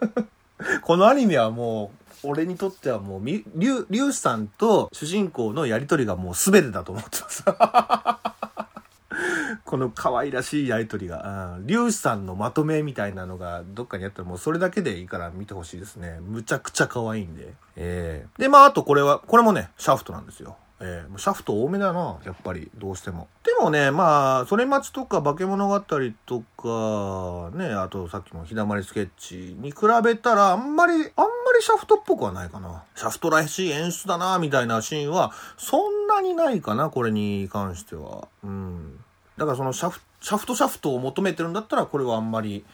[0.80, 1.92] このアニメはも
[2.24, 7.44] う、俺にとってはもう、りゅうさんと主人公のやりとりがもう全てだと思ってます
[9.64, 16.18] この可愛らしいやりとりが、うん、粒子さんのまとめみたいなのがどっかにあったらもうそれだけでいいから見てほしいですね。
[16.20, 17.54] むちゃくちゃ可愛いんで。
[17.76, 20.56] えー、で、まああとこれは、これもね、シャフトなんですよ。
[20.78, 23.28] えー、シャフト多めだな、やっぱり、どうしても。
[23.44, 31.06] でもね、まあ、それ待ちとか化け物語とか、ね、あとさっきのひだまりスケッチに比べたら、あんまり、あんま
[31.56, 32.82] りシャフトっぽくはないかな。
[32.94, 38.28] シャフトらしい演出だな、みたいなシーンは、そんなにないかな、これに関しては。
[38.44, 39.00] うん。
[39.36, 42.64] だからそのシャフシャフトシャフトを求めてるんだったらこれはあんまり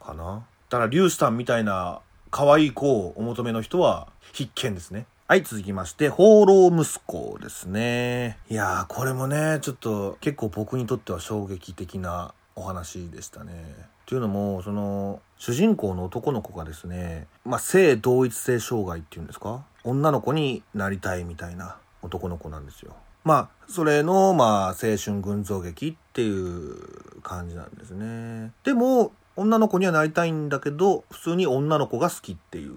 [0.00, 0.44] かな。
[0.68, 5.06] だからリュウスさんみたいな可愛い子をお求めの人は必見ですね。
[5.26, 8.36] はい、続きまして、放浪息子ですね。
[8.48, 13.76] いやー、これもね、ちょっと結構僕にとっては衝撃的なお話でしたね。
[14.06, 19.64] というのも、その、主人公の男の子がですね、まあ、性同一性障害っていうんですか？
[19.84, 22.96] 女の子になりたいみたいな男の子なんですよ。
[23.24, 28.52] まあ、それの、まあ、青春群像劇っていう感じなんですね。
[28.64, 32.76] でも、女の子にはなりたいんだけど、普通に女の子が好きっていう、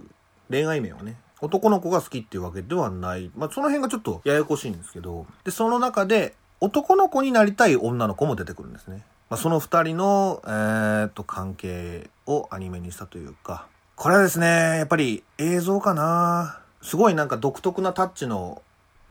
[0.49, 3.31] 恋愛面はね、男の子が好きっていうわけではない。
[3.35, 9.03] まあ、その辺がちょっとややこしいんですけど、で、その中で、男の子になりたい女の子も出てくるんですね。
[9.29, 18.61] まあ、その二人の、えー、っと、関係をアニメにしたというか、これはですね、やっぱり映像かなすごいなんか独特なタッチの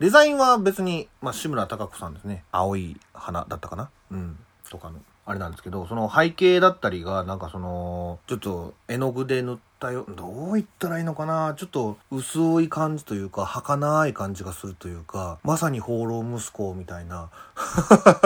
[0.03, 2.43] デザインは別に、まあ、志村貴子さんですね。
[2.51, 3.89] 青い花だったかな？
[4.11, 4.37] うん。
[4.69, 4.99] とかの。
[5.25, 11.53] あれなんですけど、その背景だったりが、なんかその、ちょっと絵の具で塗ったよ、どう言ったらいいのかな？
[11.57, 17.29] ちょっと薄い感じというか、儚い感じがするというか、まさに放浪息子みたいな、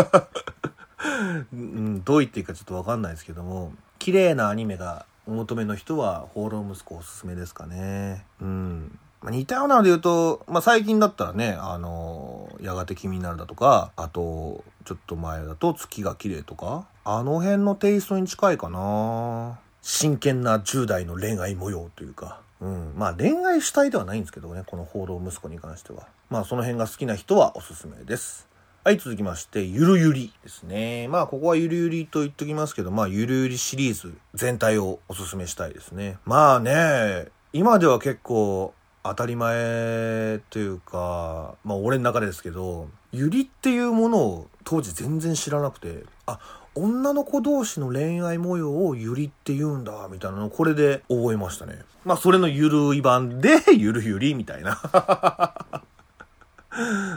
[1.54, 8.26] うん、どう言っていいかちょっとわかんないですけども、綺麗なアニメがお求めの人は、放浪息子おすすめですかね。
[8.42, 8.98] うん。
[9.28, 22.94] まあ、似たようなので言うと、まあ、最近だったらね、あの、やがて君になるだとか、あと、ちょっと前だと月が綺麗とか、あの辺のテイストに近いかな真剣な10代の恋愛模様というか、うん。
[22.96, 26.08] まあ恋愛主体ではないんですけどね、この報道息子に関しては。
[26.30, 28.48] まあその辺が好きな人はおすすめです。
[28.86, 31.10] はい、続きまして、ゆるゆりですね。
[31.10, 36.18] まあ、ここはゆるゆりと言っときますけど、まあ、ゆるゆりシリーズ全体をおすすめしたいですね。
[36.24, 38.74] まあね、今では結構
[39.10, 46.40] 当たり前というか、まあ俺の中ですけど、ユリっていうものを当時全然知らなくて、あ、
[46.76, 51.80] 女の子同士の恋愛模様をユリって言うんだ、みたいなのをこれで覚えましたね。
[52.06, 54.80] まあそれのゆるい版で、 ゆるゆりみたいな。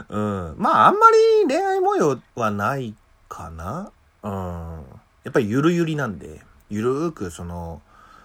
[0.09, 0.55] うん。
[0.57, 2.95] まああんまり恋愛模様はない
[3.29, 3.91] かな。
[4.23, 4.31] うん。
[5.23, 7.81] やっぱりゆるゆりなんで、ゆるーくその、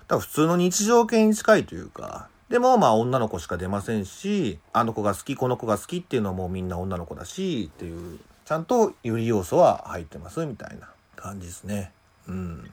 [0.08, 11.92] 多分普通の日常系に近いというか、でも、まあ女の子しか出ませんし、あの子が好き、この子が好きっていうのはもうみんな女の子だし、っていう、ちゃんと有利要素は入ってます、みたいな感じですね。
[12.28, 12.70] うん。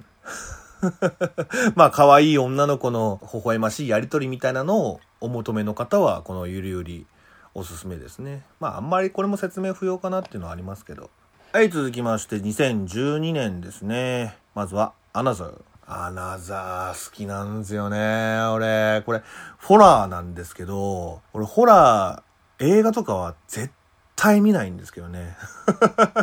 [1.76, 7.08] まあ可愛い女の子の微笑ましいやりとりみたいなのをお求めの方は、このゆりゆり
[7.56, 8.44] おすすめですね。
[8.60, 11.10] まああんまりこれも説明不要かなっていうのはありますけど。
[11.52, 14.38] はい、続きまして2012年ですね。
[14.56, 15.73] まずは、アナザー。
[15.88, 18.40] アナザー好きなんですよね。
[18.54, 19.22] 俺、これ、
[19.60, 23.72] ホラーなんですけど、俺ホラー、映画とかは絶
[24.16, 25.36] 対見ないんですけどね。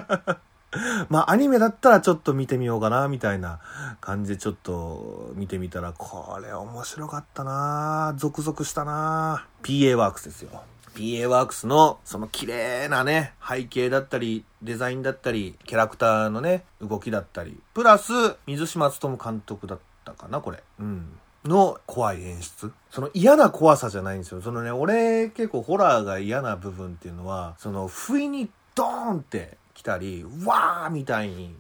[1.09, 3.61] まあアニメだったらちょっと見てみようかな、みたいな
[4.01, 10.63] 感じでちょっと見てみたら、これ面白かったなゾクゾクしたな PA ワークスですよ。
[10.95, 18.13] PA ワークスのその綺麗なね、背景だったり、デザインだったり、キャラクターのね、動きだったり、プラス、
[18.47, 20.63] 水島努監督だったかな、これ。
[20.79, 21.19] うん。
[21.45, 22.73] の怖い演出。
[22.91, 24.43] その嫌な怖さじゃないんですよ。
[24.43, 31.55] そのね、俺結構ホラーが嫌な部分っていうのは、その不意にドーンって来たり、わーみたいに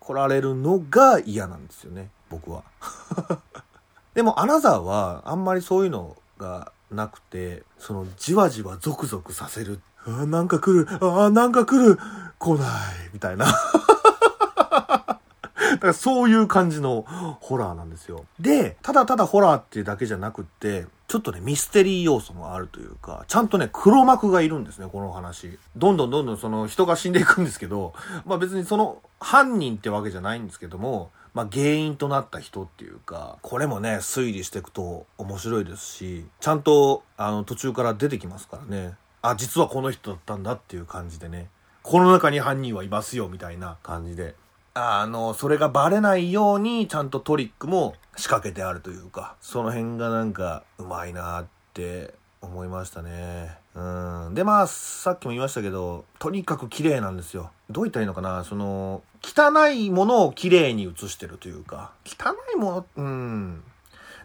[0.00, 2.62] 来られるのが嫌なんですよね、僕は。
[4.14, 9.80] でもアナザーはあんまりそういうのがなくて、そのじわじわゾクゾクさせる。
[10.06, 11.98] あなんか来る、あなんか来る、
[12.38, 12.68] 来ない、
[13.12, 13.46] みたいな。
[15.76, 17.04] だからそういう感じの
[17.40, 18.24] ホラーなんですよ。
[18.38, 25.58] で、ただただホラーっていうだけじゃなくって、ちょっとね、ミステリー要素もあるというか、ちゃんとね、黒幕がいるんですね、この話。
[25.76, 27.94] どんどんどんどんその人が死んでいくんですけど、
[28.24, 38.94] まあ別にその犯人ってわけじゃないんですけども、まあ、原因となった人っていうか、これもね、推理していくと面白いですし、ちゃんと、あの、途中から出てきますからね。
[39.20, 41.50] あ、実はこの人だったんだっていう感じでね。
[41.82, 44.34] この中に犯人はいますよ、みたいな感じで。
[44.72, 53.58] あの、それがバレないように、ちゃんとトリックも仕掛けてあるというか、その辺がなんか、うまいなって思いましたね。
[53.76, 54.34] うん。
[54.34, 57.50] で、まあ、さっきも言いましたけど、とにかく綺麗なんですよ。
[57.68, 58.42] どう言ったらいいのかな？
[58.42, 63.62] その、汚いものを綺麗に映してるというか、汚いもの、うん。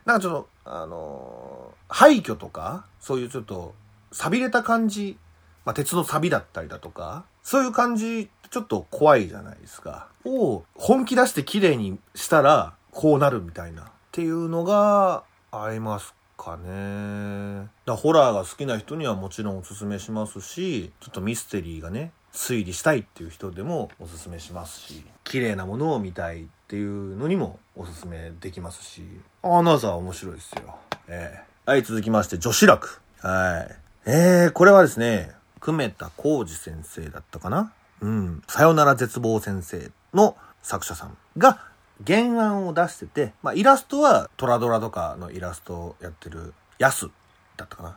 [0.05, 3.75] なんかちょっと、あの廃墟とか、そういうちょっと、
[4.13, 5.17] 錆びれた感じ、
[5.65, 10.07] まあ、鉄の錆だったりだとか、そういう感じ、ちょっと怖いじゃないですか。
[10.23, 13.83] を本気出して綺麗にしたら、こうなるみたいな。
[13.83, 17.69] っていうのがありますかね。
[17.85, 29.03] だホラーが好きな人にはもちろんおすすめしますし、ちょっとミステリーがね、推理したいっていう人でもおすすめしますし、綺麗なものを見たいっていうのにもおすすめできますし、
[29.43, 30.75] アナザー面白いですよ。
[31.07, 33.01] えー、はい、続きまして、女子楽。
[33.19, 33.75] はい。
[34.09, 37.71] えー、これはですね、久米田浩二先生だったかな？
[38.01, 38.41] うん。
[38.47, 41.59] さよなら絶望先生の作者さんが
[42.05, 47.09] 原案を出してて、まあ、イラストはトラドラとかのイラストをやってるヤス
[47.57, 47.93] だったかなっ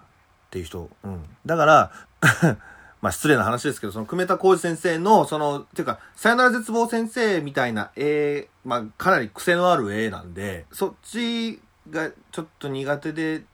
[0.50, 0.90] ていう人。
[1.04, 1.24] うん。
[1.46, 1.92] だから
[3.00, 13.44] まあ失礼な話ですけど、その久米田浩二先生の、その、っていうか、さよなら絶望先生みたいな絵、まあかなり癖のある絵なんで、そっちがちょっと苦手で、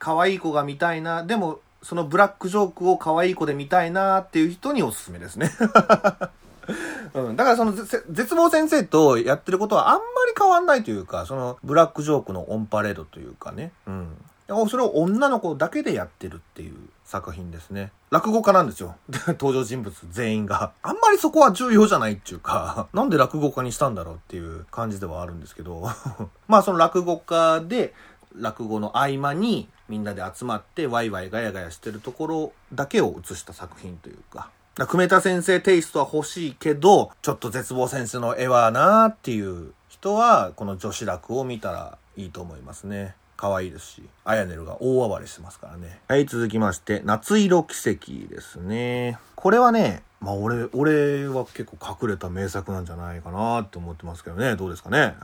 [0.00, 5.52] 可愛い子が見たいな、でも、そのブラックジョークを可愛い子で見たいなっていう人におすすめですね
[7.14, 13.72] うん、だからその絶望先生とやってることはあんまり変わんないというか、そのブラックジョークのオンパレードというかね。
[13.86, 14.16] うん。
[14.68, 17.92] それを女の子だけでやってるっていう作品ですね。
[18.10, 18.96] 落語家なんですよ。
[19.28, 20.72] 登場人物全員が。
[20.82, 25.86] あんまりそこは重要じゃないっていうか、なんで落語家にしたんだろうっていう感じではあるんですけど。
[26.48, 27.94] まあその落語家で、
[28.34, 34.50] 落語の合間にみんなで集まってワイワイガヤガヤしてるところだけを映した作品というか。
[34.86, 43.16] 久米田先生テイストは欲しいけど、ちょっと絶望先生の絵はなーっていう人は、この女子楽を見たらいいと思いますね。
[43.36, 46.00] 可愛いですし、あやねるが大暴れしてますからね。
[46.06, 49.18] はい、続きまして、夏色奇跡ですね。
[49.34, 54.54] これはね、まあ俺、俺は結構隠れた名作なんじゃないかなって思ってますけどね。
[54.54, 55.16] どうですかね？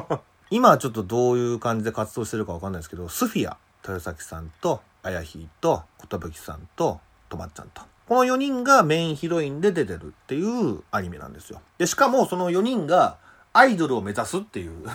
[0.50, 7.82] 今ちょっとどういう感じで活動してるかわかんないですけど、スフィア、豊崎さんと、あやひと、ことぶきさんと、とまっちゃんと。
[8.08, 11.60] この4人がメインヒロインで出てるっていうアニメなんですよ。
[11.78, 13.16] で、しかもその4人が
[13.52, 14.86] アイドルを目指すっていう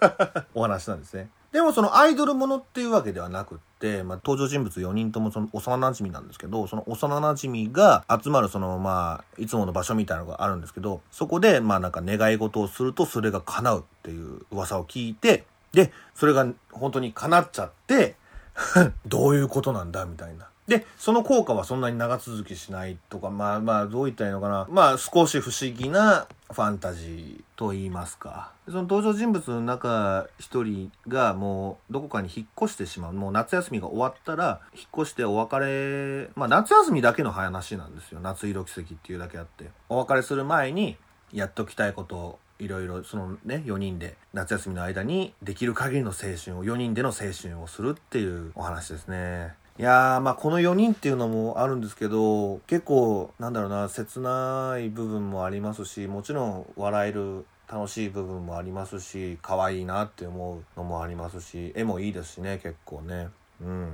[0.54, 1.30] お話なんですね。
[1.52, 18.16] でもそのアイドルものっていうわけではなくって、まあ、登場人物4人ともその幼馴染なんですけど、その幼馴染が集まるそのまあ、いつもの場所みたいなのがあるんですけど、そこでまあなんか願い事をするとそれが叶うっていう噂を聞いて、で、それが本当に叶っちゃって、
[19.06, 20.48] どういうことなんだみたいな。
[20.68, 24.66] で、その効果はそんなに長続きしないとか、まあまあ、どう言ったらいいのかな。
[24.70, 28.52] まあ、少し不思議なファンタジーと言いますか。
[28.66, 33.12] その登場人物の中一人がもうどこかに引っ越してしまう。
[33.14, 38.20] もう夏休みが終わったら、引っ越してお別れ、まあ夏休みだけの話なんですよ。
[38.20, 39.70] 夏色奇跡っていうだけあって。
[39.88, 40.98] お別れする前に、
[41.32, 63.28] やっときたいことをいろいろそのね4人で夏休みの間にできる限りの青春を4人での青春をするっていうお話ですねいやー、まあこの4人っていうのもあるんですけど、結構、なんだろうな、切ない部分もありますし、もちろん笑える楽しい部分もありますし、可愛いなって思うのもありますし、絵もいいですしね、結構ね。
[63.62, 63.92] うん。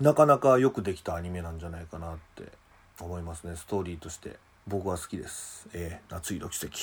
[0.00, 2.52] なかなかよくできたアニメなんじゃないかなって
[3.00, 4.36] 思いますね、ストーリーとして。
[4.66, 5.66] 僕は好きです。
[5.72, 6.76] えー、夏色奇跡。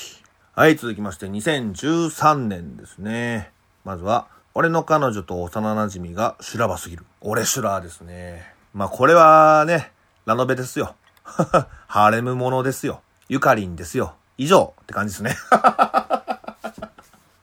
[0.56, 3.52] はい、続きまして2013年ですね。
[3.86, 7.06] まずは、俺の彼女と幼馴染が修羅場すぎる。
[7.22, 8.54] 俺修羅ですね。
[8.74, 9.92] まあこれはね、
[10.26, 10.96] ラノベですよ。
[11.24, 13.02] ハーレムものですよ。
[13.28, 14.16] ゆかりんですよ。
[14.38, 15.38] 以上って感じですね。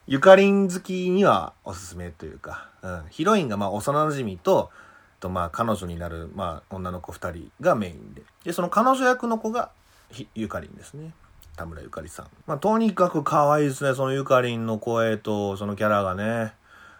[0.07, 4.69] ゆかりん好きにはおすすめというか、うん、ヒロインがまあ幼馴染と、
[5.19, 8.23] とまあ彼女になる、まあ女の子二人がメインで。
[8.43, 9.69] で、その彼女役の子が
[10.35, 11.13] ゆかりんですね。
[11.55, 12.27] 田村ゆかりさん。
[12.45, 16.53] まあとにかく可愛いですね、そのゆかりんの声とそのキャラがね。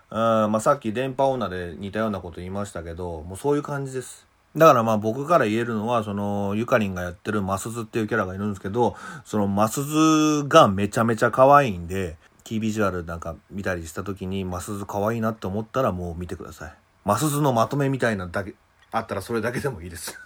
[0.09, 4.27] うん、まあさっき電波女で似たようなこと言いましたけど、もうそういう感じです。
[4.55, 8.95] だからまあ僕から言えるのは、そのゆかりんがやってるマスズっていうキャラがいるんですけど、
[9.25, 16.73] そのマスズがめちゃめちゃ可愛いんで、キービジュアルなんか見たりした時にマスズ可愛いなって思ったらもう見てください。
[17.03, 18.55] マスズのまとめみたいなだけ、
[18.91, 20.17] あったらそれだけでもいいです。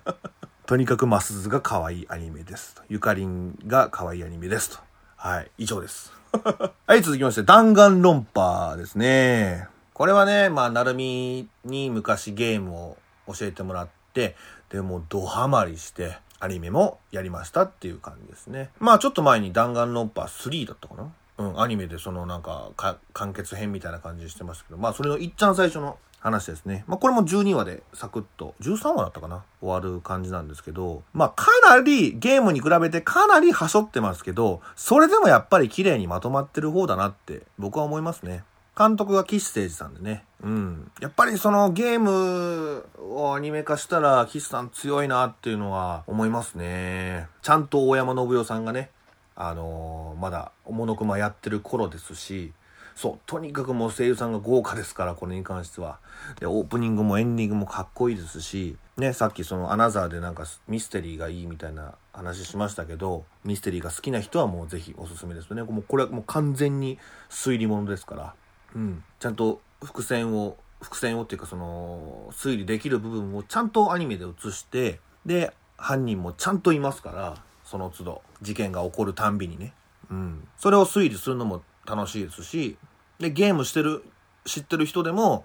[0.66, 2.82] とにかくマスズが可愛いアニメですと。
[2.88, 4.78] ゆかりんが可愛いアニメですと。
[5.24, 6.12] はい、以上です。
[6.86, 9.68] はい、続きまして、弾丸論破ですね。
[9.94, 12.98] これはね、まあ、なるみに昔ゲームを
[13.28, 14.36] 教えてもらって、
[14.68, 18.68] でもドハマりして、アニメもやりましたっていう感じですね。
[18.80, 21.10] まあ、ちょっと前に弾丸論破3だったかな？
[21.38, 26.84] うん、アニメでそのなんかか完結編みたいな感じしてますけど、まあそれのいっちゃん最初の話ですね。
[26.88, 29.44] まあこれも12話でサクッと、13話だったかな？
[29.60, 38.42] 終わる感じなんですけど、まあかなりゲームに比べてかなりはしょってますけど、それでもやっぱり綺麗にまとまってる方だなって僕は思いますね。
[38.76, 40.24] 監督が岸誠二さんでね。
[40.42, 40.90] うん。
[41.00, 47.28] やっぱりそのゲームをアニメ化したら岸さん強いなっていうのは思いますね。
[47.42, 48.90] ちゃんと大山信代さんがね、
[49.36, 52.52] あのーまだ、おものくまやってる頃ですし、
[52.94, 55.98] そう、とにかくもう声優さんが豪華ですから、これに関しては。
[56.38, 65.62] で、オープニングもエンディングもかっこいいですし、ね、さっきそのアナザーでなんかミステリーがいいみたいな話しましたけど、ミステリーが好きな人はもうぜひおすすめですね。
[65.62, 68.34] もうこれはもう完全に推理物ですから、
[68.76, 79.74] うん、ちゃんと伏線を、伏線をっていうかその、推理できる部分をちゃんとアニメで映して、で、犯人もちゃんといますから、その都度、事件が起こるたんびにね。
[80.10, 80.46] うん。
[80.56, 82.76] それを推理するのも楽しいですし、
[83.18, 84.04] で、ゲームしてる、
[84.44, 85.44] 知ってる人でも、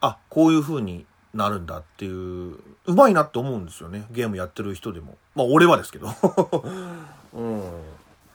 [0.00, 4.04] あ、こういう風になるんだっていう、うまいなって思うんですよね。
[4.10, 5.16] ゲームやってる人でも。
[5.34, 6.08] まあ、俺はですけど。
[7.34, 7.62] うん。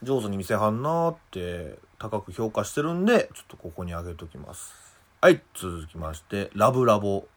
[0.04, 4.74] 上手に見せはんなーって高く評価してるんで、ちょっとここに上げときます。
[5.22, 7.28] はい、続きまして、ラブラボ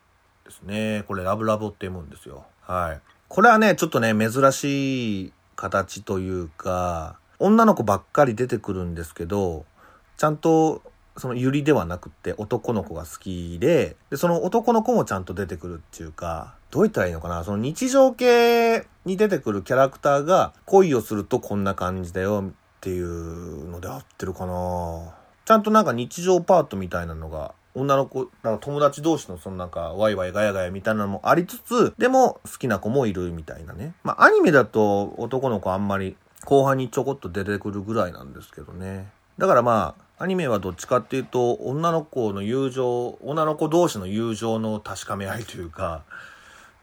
[0.44, 1.04] ですね。
[1.08, 2.44] これラブラボって読むんですよ。
[2.62, 3.00] はい。
[3.28, 9.64] これはね、ちょっとね、珍しい形というか、女の子ばっかり出てくるんですけど、
[10.20, 10.82] ちゃんと、
[11.16, 17.42] そのユリではなくって男の子が好きで、で、その男の子もちゃんと出てくるっていうか、どう言ったらいいのかな？
[17.42, 22.52] その日常系に出てくるキャラクターが恋をするとこんな感じだよっ
[22.82, 25.14] ていうので合ってるかな？
[25.46, 33.94] ちゃんとなんか日常パートみたいなのが女の子、なんか友達同士のそのなんかワイワイガヤガヤみたいなのもありつつ、でも好きな子もいるみたいなね。
[34.04, 39.08] まあアニメだと男の子あんまり後半にちょこっと出てくるぐらいなんですけどね。
[39.38, 46.02] だからまあ、アニメはどっちかっていうと、女の子の友情、女の子同士の友情の確かめ合いというか、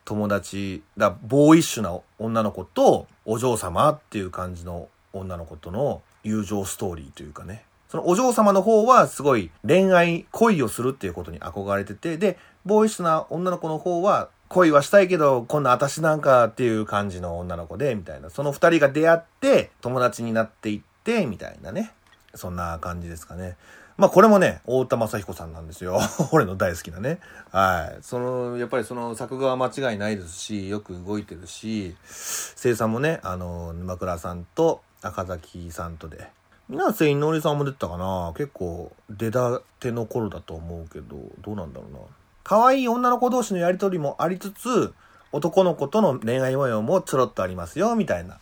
[0.05, 7.63] 友達、だボーイッシュな女の子とお嬢様っていう感じの女の子との友情ストーリーというかね。
[7.89, 18.31] そのお嬢様の方はすごい恋愛、恋をするっていうことに憧れてて、で、ボーイッシュな女の子の方は恋はしたいけど、こんな私なんかっていう感じの女の子で、みたいな。
[18.31, 21.91] その二人が出会って、友達になっていって、みたいなね。
[22.38, 23.57] そんな感じですかね。
[23.97, 25.99] まあこれもね、太田正彦さんなんですよ。
[26.31, 27.19] 俺の大好きなね。
[27.51, 28.03] はい。
[28.03, 36.29] その、やっぱりその作画は間違いないですし、よく動いてるし、生産もね、あの、沼倉さんと赤崎さんとで。
[36.69, 41.99] 水瀬いのりさんも出てたかな結構出たての頃だと思うけど、どうなんだろうな。
[42.43, 44.93] 可愛い女の子同士のやりとりもありつつ、
[45.31, 48.38] 男の子との恋愛模様もちょろっとありますよ、みたいな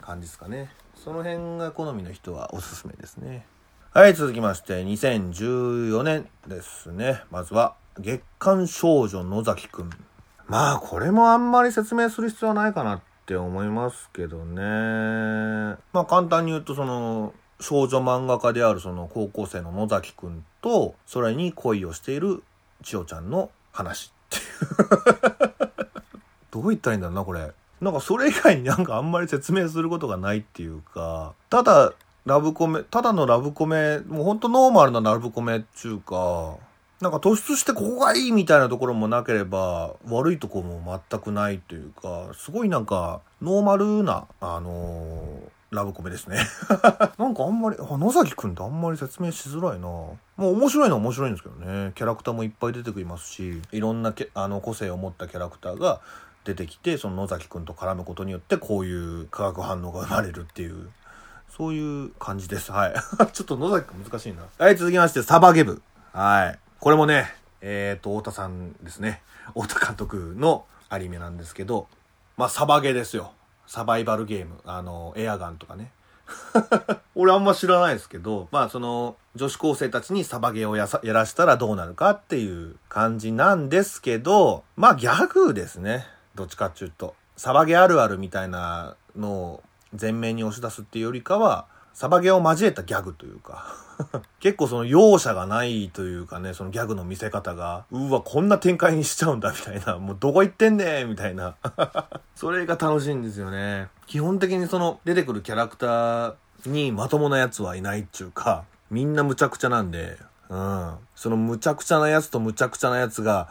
[0.00, 0.70] 感じですかね。
[1.06, 3.46] その辺が好みの人はおすすめですね。
[3.92, 7.22] はい、続きまして、2014年ですね。
[7.30, 9.90] まずは、月刊少女野崎くん。
[10.48, 15.76] まあ、これもあんまり説明する必要はないかなって思いますけどね。
[15.92, 22.42] まあ、簡単に言うと、その、少女漫画家であるその高校生の野崎くんと、それに恋をしている
[22.82, 25.50] 千代ちゃんの話っていう。
[26.50, 27.52] どう言ったらいいんだろうな、これ。
[27.80, 31.92] なんかそれ以外になんかあんまり説明することがないっていうか、ただ、
[32.24, 36.56] ラブコメ、ただのラブコメ、もうほんとノーマルなラブコメっていうか、
[37.00, 46.38] なんか突出してここがいいみたいなところもなければ、悪いところも全くないというか、すごいなんか、ノーマルな、あのーラブコメですね。
[47.18, 51.92] なんかあんまり、あ、野崎くんってあんまり説明しづらいなもう面白いのは面白いんですけどね。
[51.94, 56.00] キャラクターもいっぱい出てきますし、いろんなあの個性を持ったキャラクターが
[56.46, 60.90] 出てきて、その野崎くんと絡むことによって、こういう化学反応が生まれるっていう、
[61.56, 62.70] そういう感じです。
[62.70, 62.94] はい。
[63.32, 64.44] ちょっと野崎くん難しいな。
[64.58, 65.82] はい、続きまして、サバゲブ。
[66.12, 66.58] はい。
[66.78, 69.22] これもね、えっ、ー、と、太田さんですね。
[69.54, 71.88] 太田監督のアニメなんですけど、
[72.36, 73.32] まあ、サバゲですよ。
[73.66, 74.60] サバイバルゲーム。
[74.64, 75.90] あの、エアガンとかね。
[77.14, 86.06] 俺あんま知らないですけど、まあその女子高生たちにサバゲーをややらしたらどうなるかっていう感じなんですけど、まあギャグですね。
[86.36, 87.14] どっちかっていうと。
[87.36, 89.62] サバゲあるあるみたいなのを
[89.98, 93.74] 前面に押し出すっていうよりかは、サバゲを交えたギャグというか
[94.38, 101.56] 結構その容赦がないというかね、そのギャグの見せ方が、うわ、こんな展開にしちゃうんだみたいな、もうどこ行ってんねみたいな
[102.36, 103.88] それが楽しいんですよね。
[104.06, 106.34] 基本的にその出てくるキャラクター
[106.66, 110.18] にまともなやつはいないっちゅうか、みんなむちゃくちゃなんで、
[110.50, 110.94] うん。
[111.14, 113.48] そのむちゃくちゃなやつとむちゃくちゃなやつが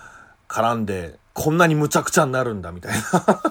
[0.48, 3.42] 絡んで、こんなにむちゃくちゃになるんだみたいな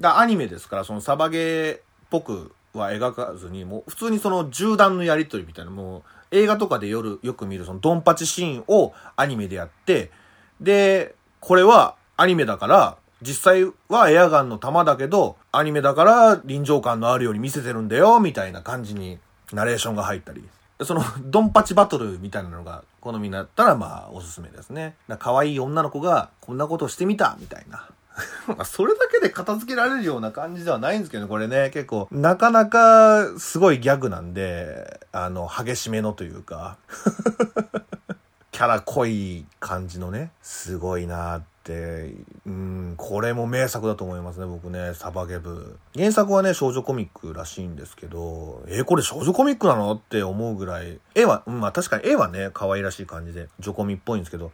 [0.00, 1.80] だアニメですから、そのサバゲーっ
[2.10, 10.10] ぽくは描かずに、もう普通にその銃弾のやりとりみたいな、もう映画とかで夜よく見るそのドンパチシーンをアニメでやって、
[10.60, 19.18] で、これはアニメだから、実際はエアガンの弾だけど、アニメだから臨場感のあるように見せてるんだよ、みたいな感じに
[19.52, 20.44] ナレーションが入ったり。
[20.84, 24.96] その、ドンパチバトルみたいなのが好みになったら、まあ、おすすめですね。
[25.18, 27.88] 可愛い女の子がこんなことしてみた、みたいな。
[28.64, 36.76] それだけで片付けられるような感じではないんですけどね、これね、結構、なかなかすごいギャグなんで、あの、激しめのというか、
[38.52, 42.12] キャラ濃い感じのね、すごいなって、
[42.46, 45.78] うん、これも名作だと思いますね、僕ね、サバゲブ。
[45.96, 54.52] 原作はね、少女コミックらしいんですけど、えー、これ少女コミックなのって思うぐらい、絵は、まあ確かに絵はね、可愛らしい感じで、ジョコミっぽいんですけど、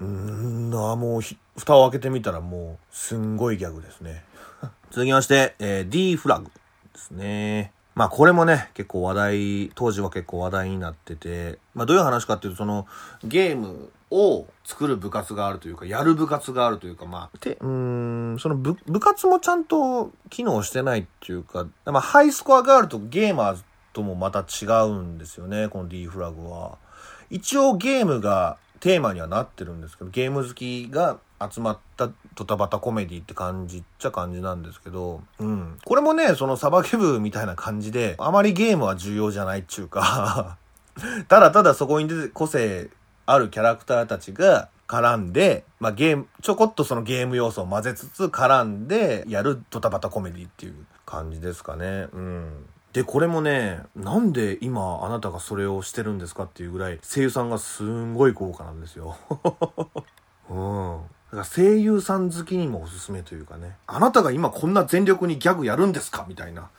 [0.00, 1.20] うーんなもう
[1.58, 4.24] 蓋を開けてみたらもうすんごいギャグですね。
[4.90, 6.50] 続きまして、えー、D フラグで
[6.98, 7.74] すね。
[7.94, 12.86] まあこれもね、結構話題、当時は結構話題になってて、まあどういう話かっていうと、その
[13.22, 26.78] ゲームを作る部活があるというか、やる部活があるというか、まあ、て、うん、その部部活もちゃんと機能してないっていうか、まあハイスコアガールとゲーマーともまた違うんですよね、この D フラグは。
[27.30, 35.78] 一応ゲームがテーマにはなってるんですけど、ゲーム好きが集まったドタバタコメディって感じっちゃ感じなんですけど、うん。
[35.84, 40.56] これもね、そのサバゲブみたいな感じで、あまりゲームは重要じゃないっちゅうか
[41.28, 42.90] ただただそこに出て個性
[43.26, 50.74] あるキャラクターたちが絡んで、まあゲーム、ちょこっとそのゲーム要素を混ぜつつ絡んでやるドタバタコメディっていう
[51.06, 52.08] 感じですかね。
[52.12, 52.66] うん。
[52.94, 59.16] で、これもね、なんで今あなたがそれをしてるんですかっていうぐらい声優さんがすんごい豪華なんですよ。
[61.34, 63.76] から声優さん好きにもおすすめというかね。
[63.86, 66.24] あなたが今こんな全力にギャグやるんですか？
[66.28, 66.70] みたいな。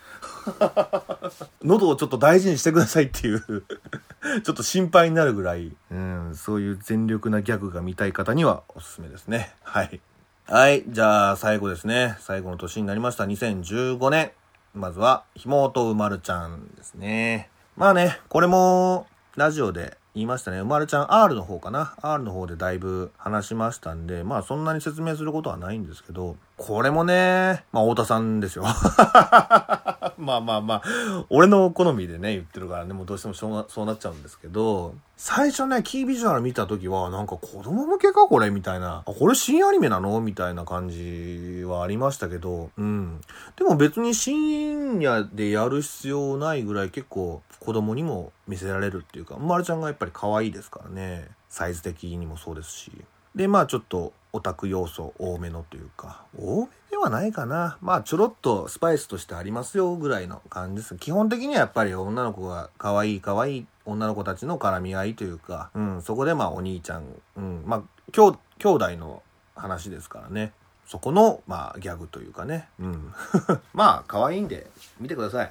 [1.64, 3.42] 喉をちょっと大事にしてくださいっていう
[4.44, 9.54] ちょっと心配になるぐらい、うん、そういう全力なギャグが見たい方にはおすすめですね。
[9.64, 10.00] はい。
[10.48, 10.84] はい。
[10.88, 12.18] じゃあ、最後ですね。
[12.20, 13.24] 最後の年になりました。
[13.24, 14.32] 2015年。
[14.76, 17.50] まずは、ひもとうまるちゃんですね。
[17.76, 20.60] まあね、これも、ラジオで言いましたね。
[20.60, 21.94] うまるちゃん R の方かな。
[22.02, 28.64] R の方でだいぶ話しましたんで、まあそんなに説明することはないんですけど、これもね、まあ太田さんですよ。
[30.18, 39.04] まあまあまあ、俺の好みでね、言ってるからね、もうどうしてもそうそうなっちゃうんですけど、最初ね、キービジュアル見た時は、なんか子供向けかこれみたいな。
[39.06, 40.22] あ、これ新アニメなの？
[40.22, 43.20] みたいな感じはありましたけど、うん。
[43.58, 51.28] でも別に深夜でやる必要ないぐらい結構子供にも見せられるっていうか、まるちゃんがやっぱり可愛いですからね。
[51.50, 52.92] サイズ的にもそうですし。
[53.36, 57.78] で、まあちょっとオタク要素多めのというか、多めではないかな。
[57.82, 60.96] まあちょろっとスパイスとしてありますよぐらいの感じです。
[60.96, 67.06] 基本的にはやっぱり女の子が可愛い可愛い女の子たちの絡み合いというか、うん、そこでまあお兄ちゃん、
[67.38, 69.22] うん、まあ兄兄弟の
[69.56, 70.54] 話ですからね。
[70.88, 72.70] そこの、まあ、ギャグというかね。
[72.80, 73.14] うん。
[73.74, 74.68] まあ、可愛いんで、
[75.00, 75.50] 見てください。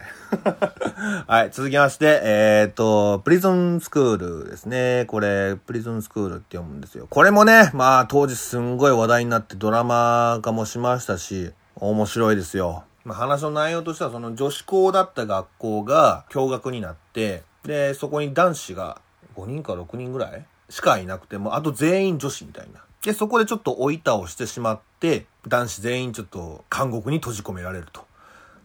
[1.26, 5.06] はい、続きまして、えっ、と、プリズンスクールですね。
[5.08, 7.08] これ、プリズンスクールって読むんですよ。
[7.10, 12.84] これもね、まあ、当時すんごい話題になってドラマ化もしましたし、面白いですよ。
[13.04, 19.00] まあ、話の内容としては、その女子校だった学校が共学になって、で、そこに男子が
[19.36, 22.84] 5人か6人ぐらいしかいなくても、あと全員女子みたいな。
[23.04, 28.06] で、そこでちょっと置いたをしてしまって、男子全員ちょっと監獄に閉じ込められると。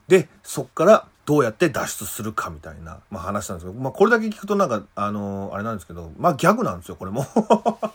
[0.07, 7.25] で、そっからどうやって脱出するかみたいな、まあ話なんですけど、まあこれだけ聞くとなんか、あのー、あれなんですけど、まあギャグなんですよ、これも。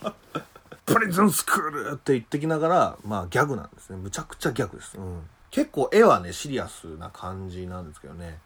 [0.85, 3.97] プリズンスクールって言ってきながら、まあギャグなんですね。
[3.97, 4.99] むちゃくちゃギャグです。
[4.99, 5.23] うん。
[5.49, 8.37] 結構絵はね、シリアスな感じなんですけどね。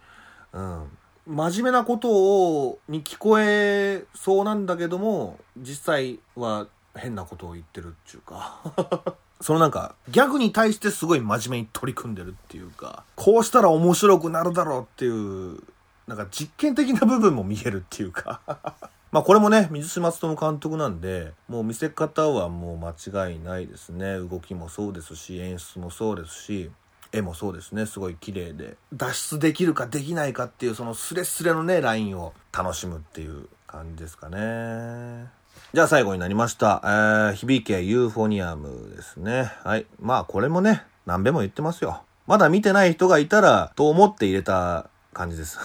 [0.54, 0.98] うん。
[1.28, 6.68] 真面目なことを、に聞こえそうなんだけども、実際は
[7.00, 8.60] 変なことを言ってるっていうか
[9.42, 15.64] そのなんか、ギャグに対してすごい真面目に取り組んでるっていうか、こうしたら面白くなるだろうっていう、
[16.08, 18.42] なんか実験的な部分も見えるっていうか
[19.12, 24.20] まあこれもね、水島努監督なんで、もう見せ方はもう間違いないですね。
[24.20, 26.72] 動きもそうですし、演出もそうですし、
[27.12, 27.88] 絵もそうですね。
[27.88, 28.78] すごい綺麗で。
[28.94, 35.39] 脱出できるかできないかっていう、そのスレスレのね、ラインを楽しむっていう感じですかね。
[35.74, 36.82] じゃあ最後になりました。
[36.84, 39.52] えー、響けユーフォニアムですね。
[39.64, 39.86] はい。
[40.00, 42.04] まあこれもね、何べも言ってますよ。
[42.28, 45.60] まだ見てない人がいたら、と思って入れた感じです。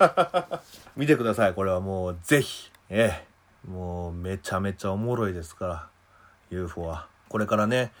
[0.96, 1.54] 見てください。
[1.54, 2.70] これはもうぜひ。
[2.88, 3.24] え
[3.66, 3.70] え。
[3.70, 5.88] もうめちゃめちゃおもろいですから。
[6.50, 7.08] UFO は。
[7.28, 7.92] これからね、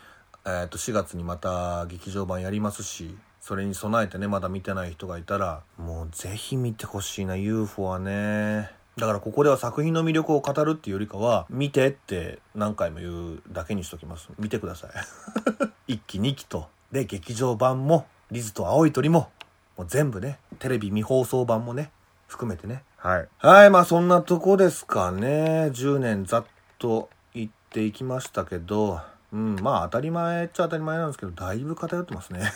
[0.44, 8.75] えっ、と4月にまた劇場版やりますし、それに備えてね、まだ見てない人がいたら、もうぜひ見てほしいな、UFO はね。
[8.98, 14.30] だからここでは作品の魅力を語るっていうよりかは、見てって何回も言うだけにしときます。
[14.38, 14.90] 見てください。
[15.92, 16.68] 1期2期と。
[16.90, 19.28] で、劇場版も、リズと青い鳥も、
[19.76, 21.90] もう全部ね、テレビ未放送版もね、
[22.26, 22.84] 含めてね。
[22.96, 23.28] はい。
[23.38, 25.70] はい、まあそんなとこですかね。
[25.74, 26.44] 10年ざっ
[26.78, 32.50] と言っていきましたけど、うん、まあ当たり前っちゃ当たり前なんですけど、だいぶ偏ってますね。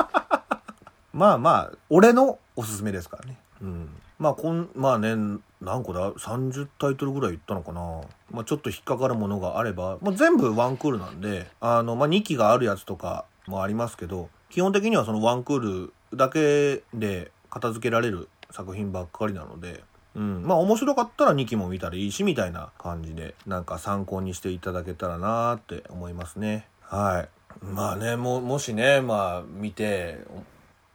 [1.12, 3.38] まあまあ、俺のおすすめですからね。
[3.60, 4.01] うん。
[4.22, 5.16] まあこん、まあね、
[5.60, 19.82] 何個だ ?30 タイトルぐらいいったのかなまあちょっと引っかかるものがあれば、まあ全部ワンクールなんで、あの、まあ2期があるやつとかもありますけど、基本的にはそのワンクールだけで片付けられる作品ばっかりなので、
[20.14, 20.44] うん。
[20.44, 26.68] まあ面白かったら2期も見たらいいし、みたいな感じで、なんか参考にしていただけたらなーって思いますね。
[26.82, 27.26] は
[27.60, 27.64] い。
[27.64, 30.20] まあね、も、もしね、まあ見て、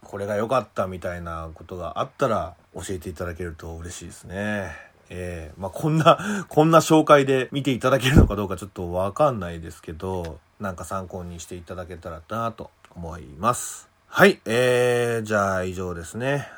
[0.02, 4.70] これが良かったみたいなことがあったら教えていただけると嬉しいですね。
[5.10, 13.88] えー、まあ、こんな、 こんな紹介で見ていただけるのかどうかちょっとわかんないですけど、なんか参考にしていただけたらなと思います。
[14.06, 16.48] はい、えー、じゃあ以上ですね。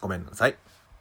[0.00, 0.56] ごめんなさい。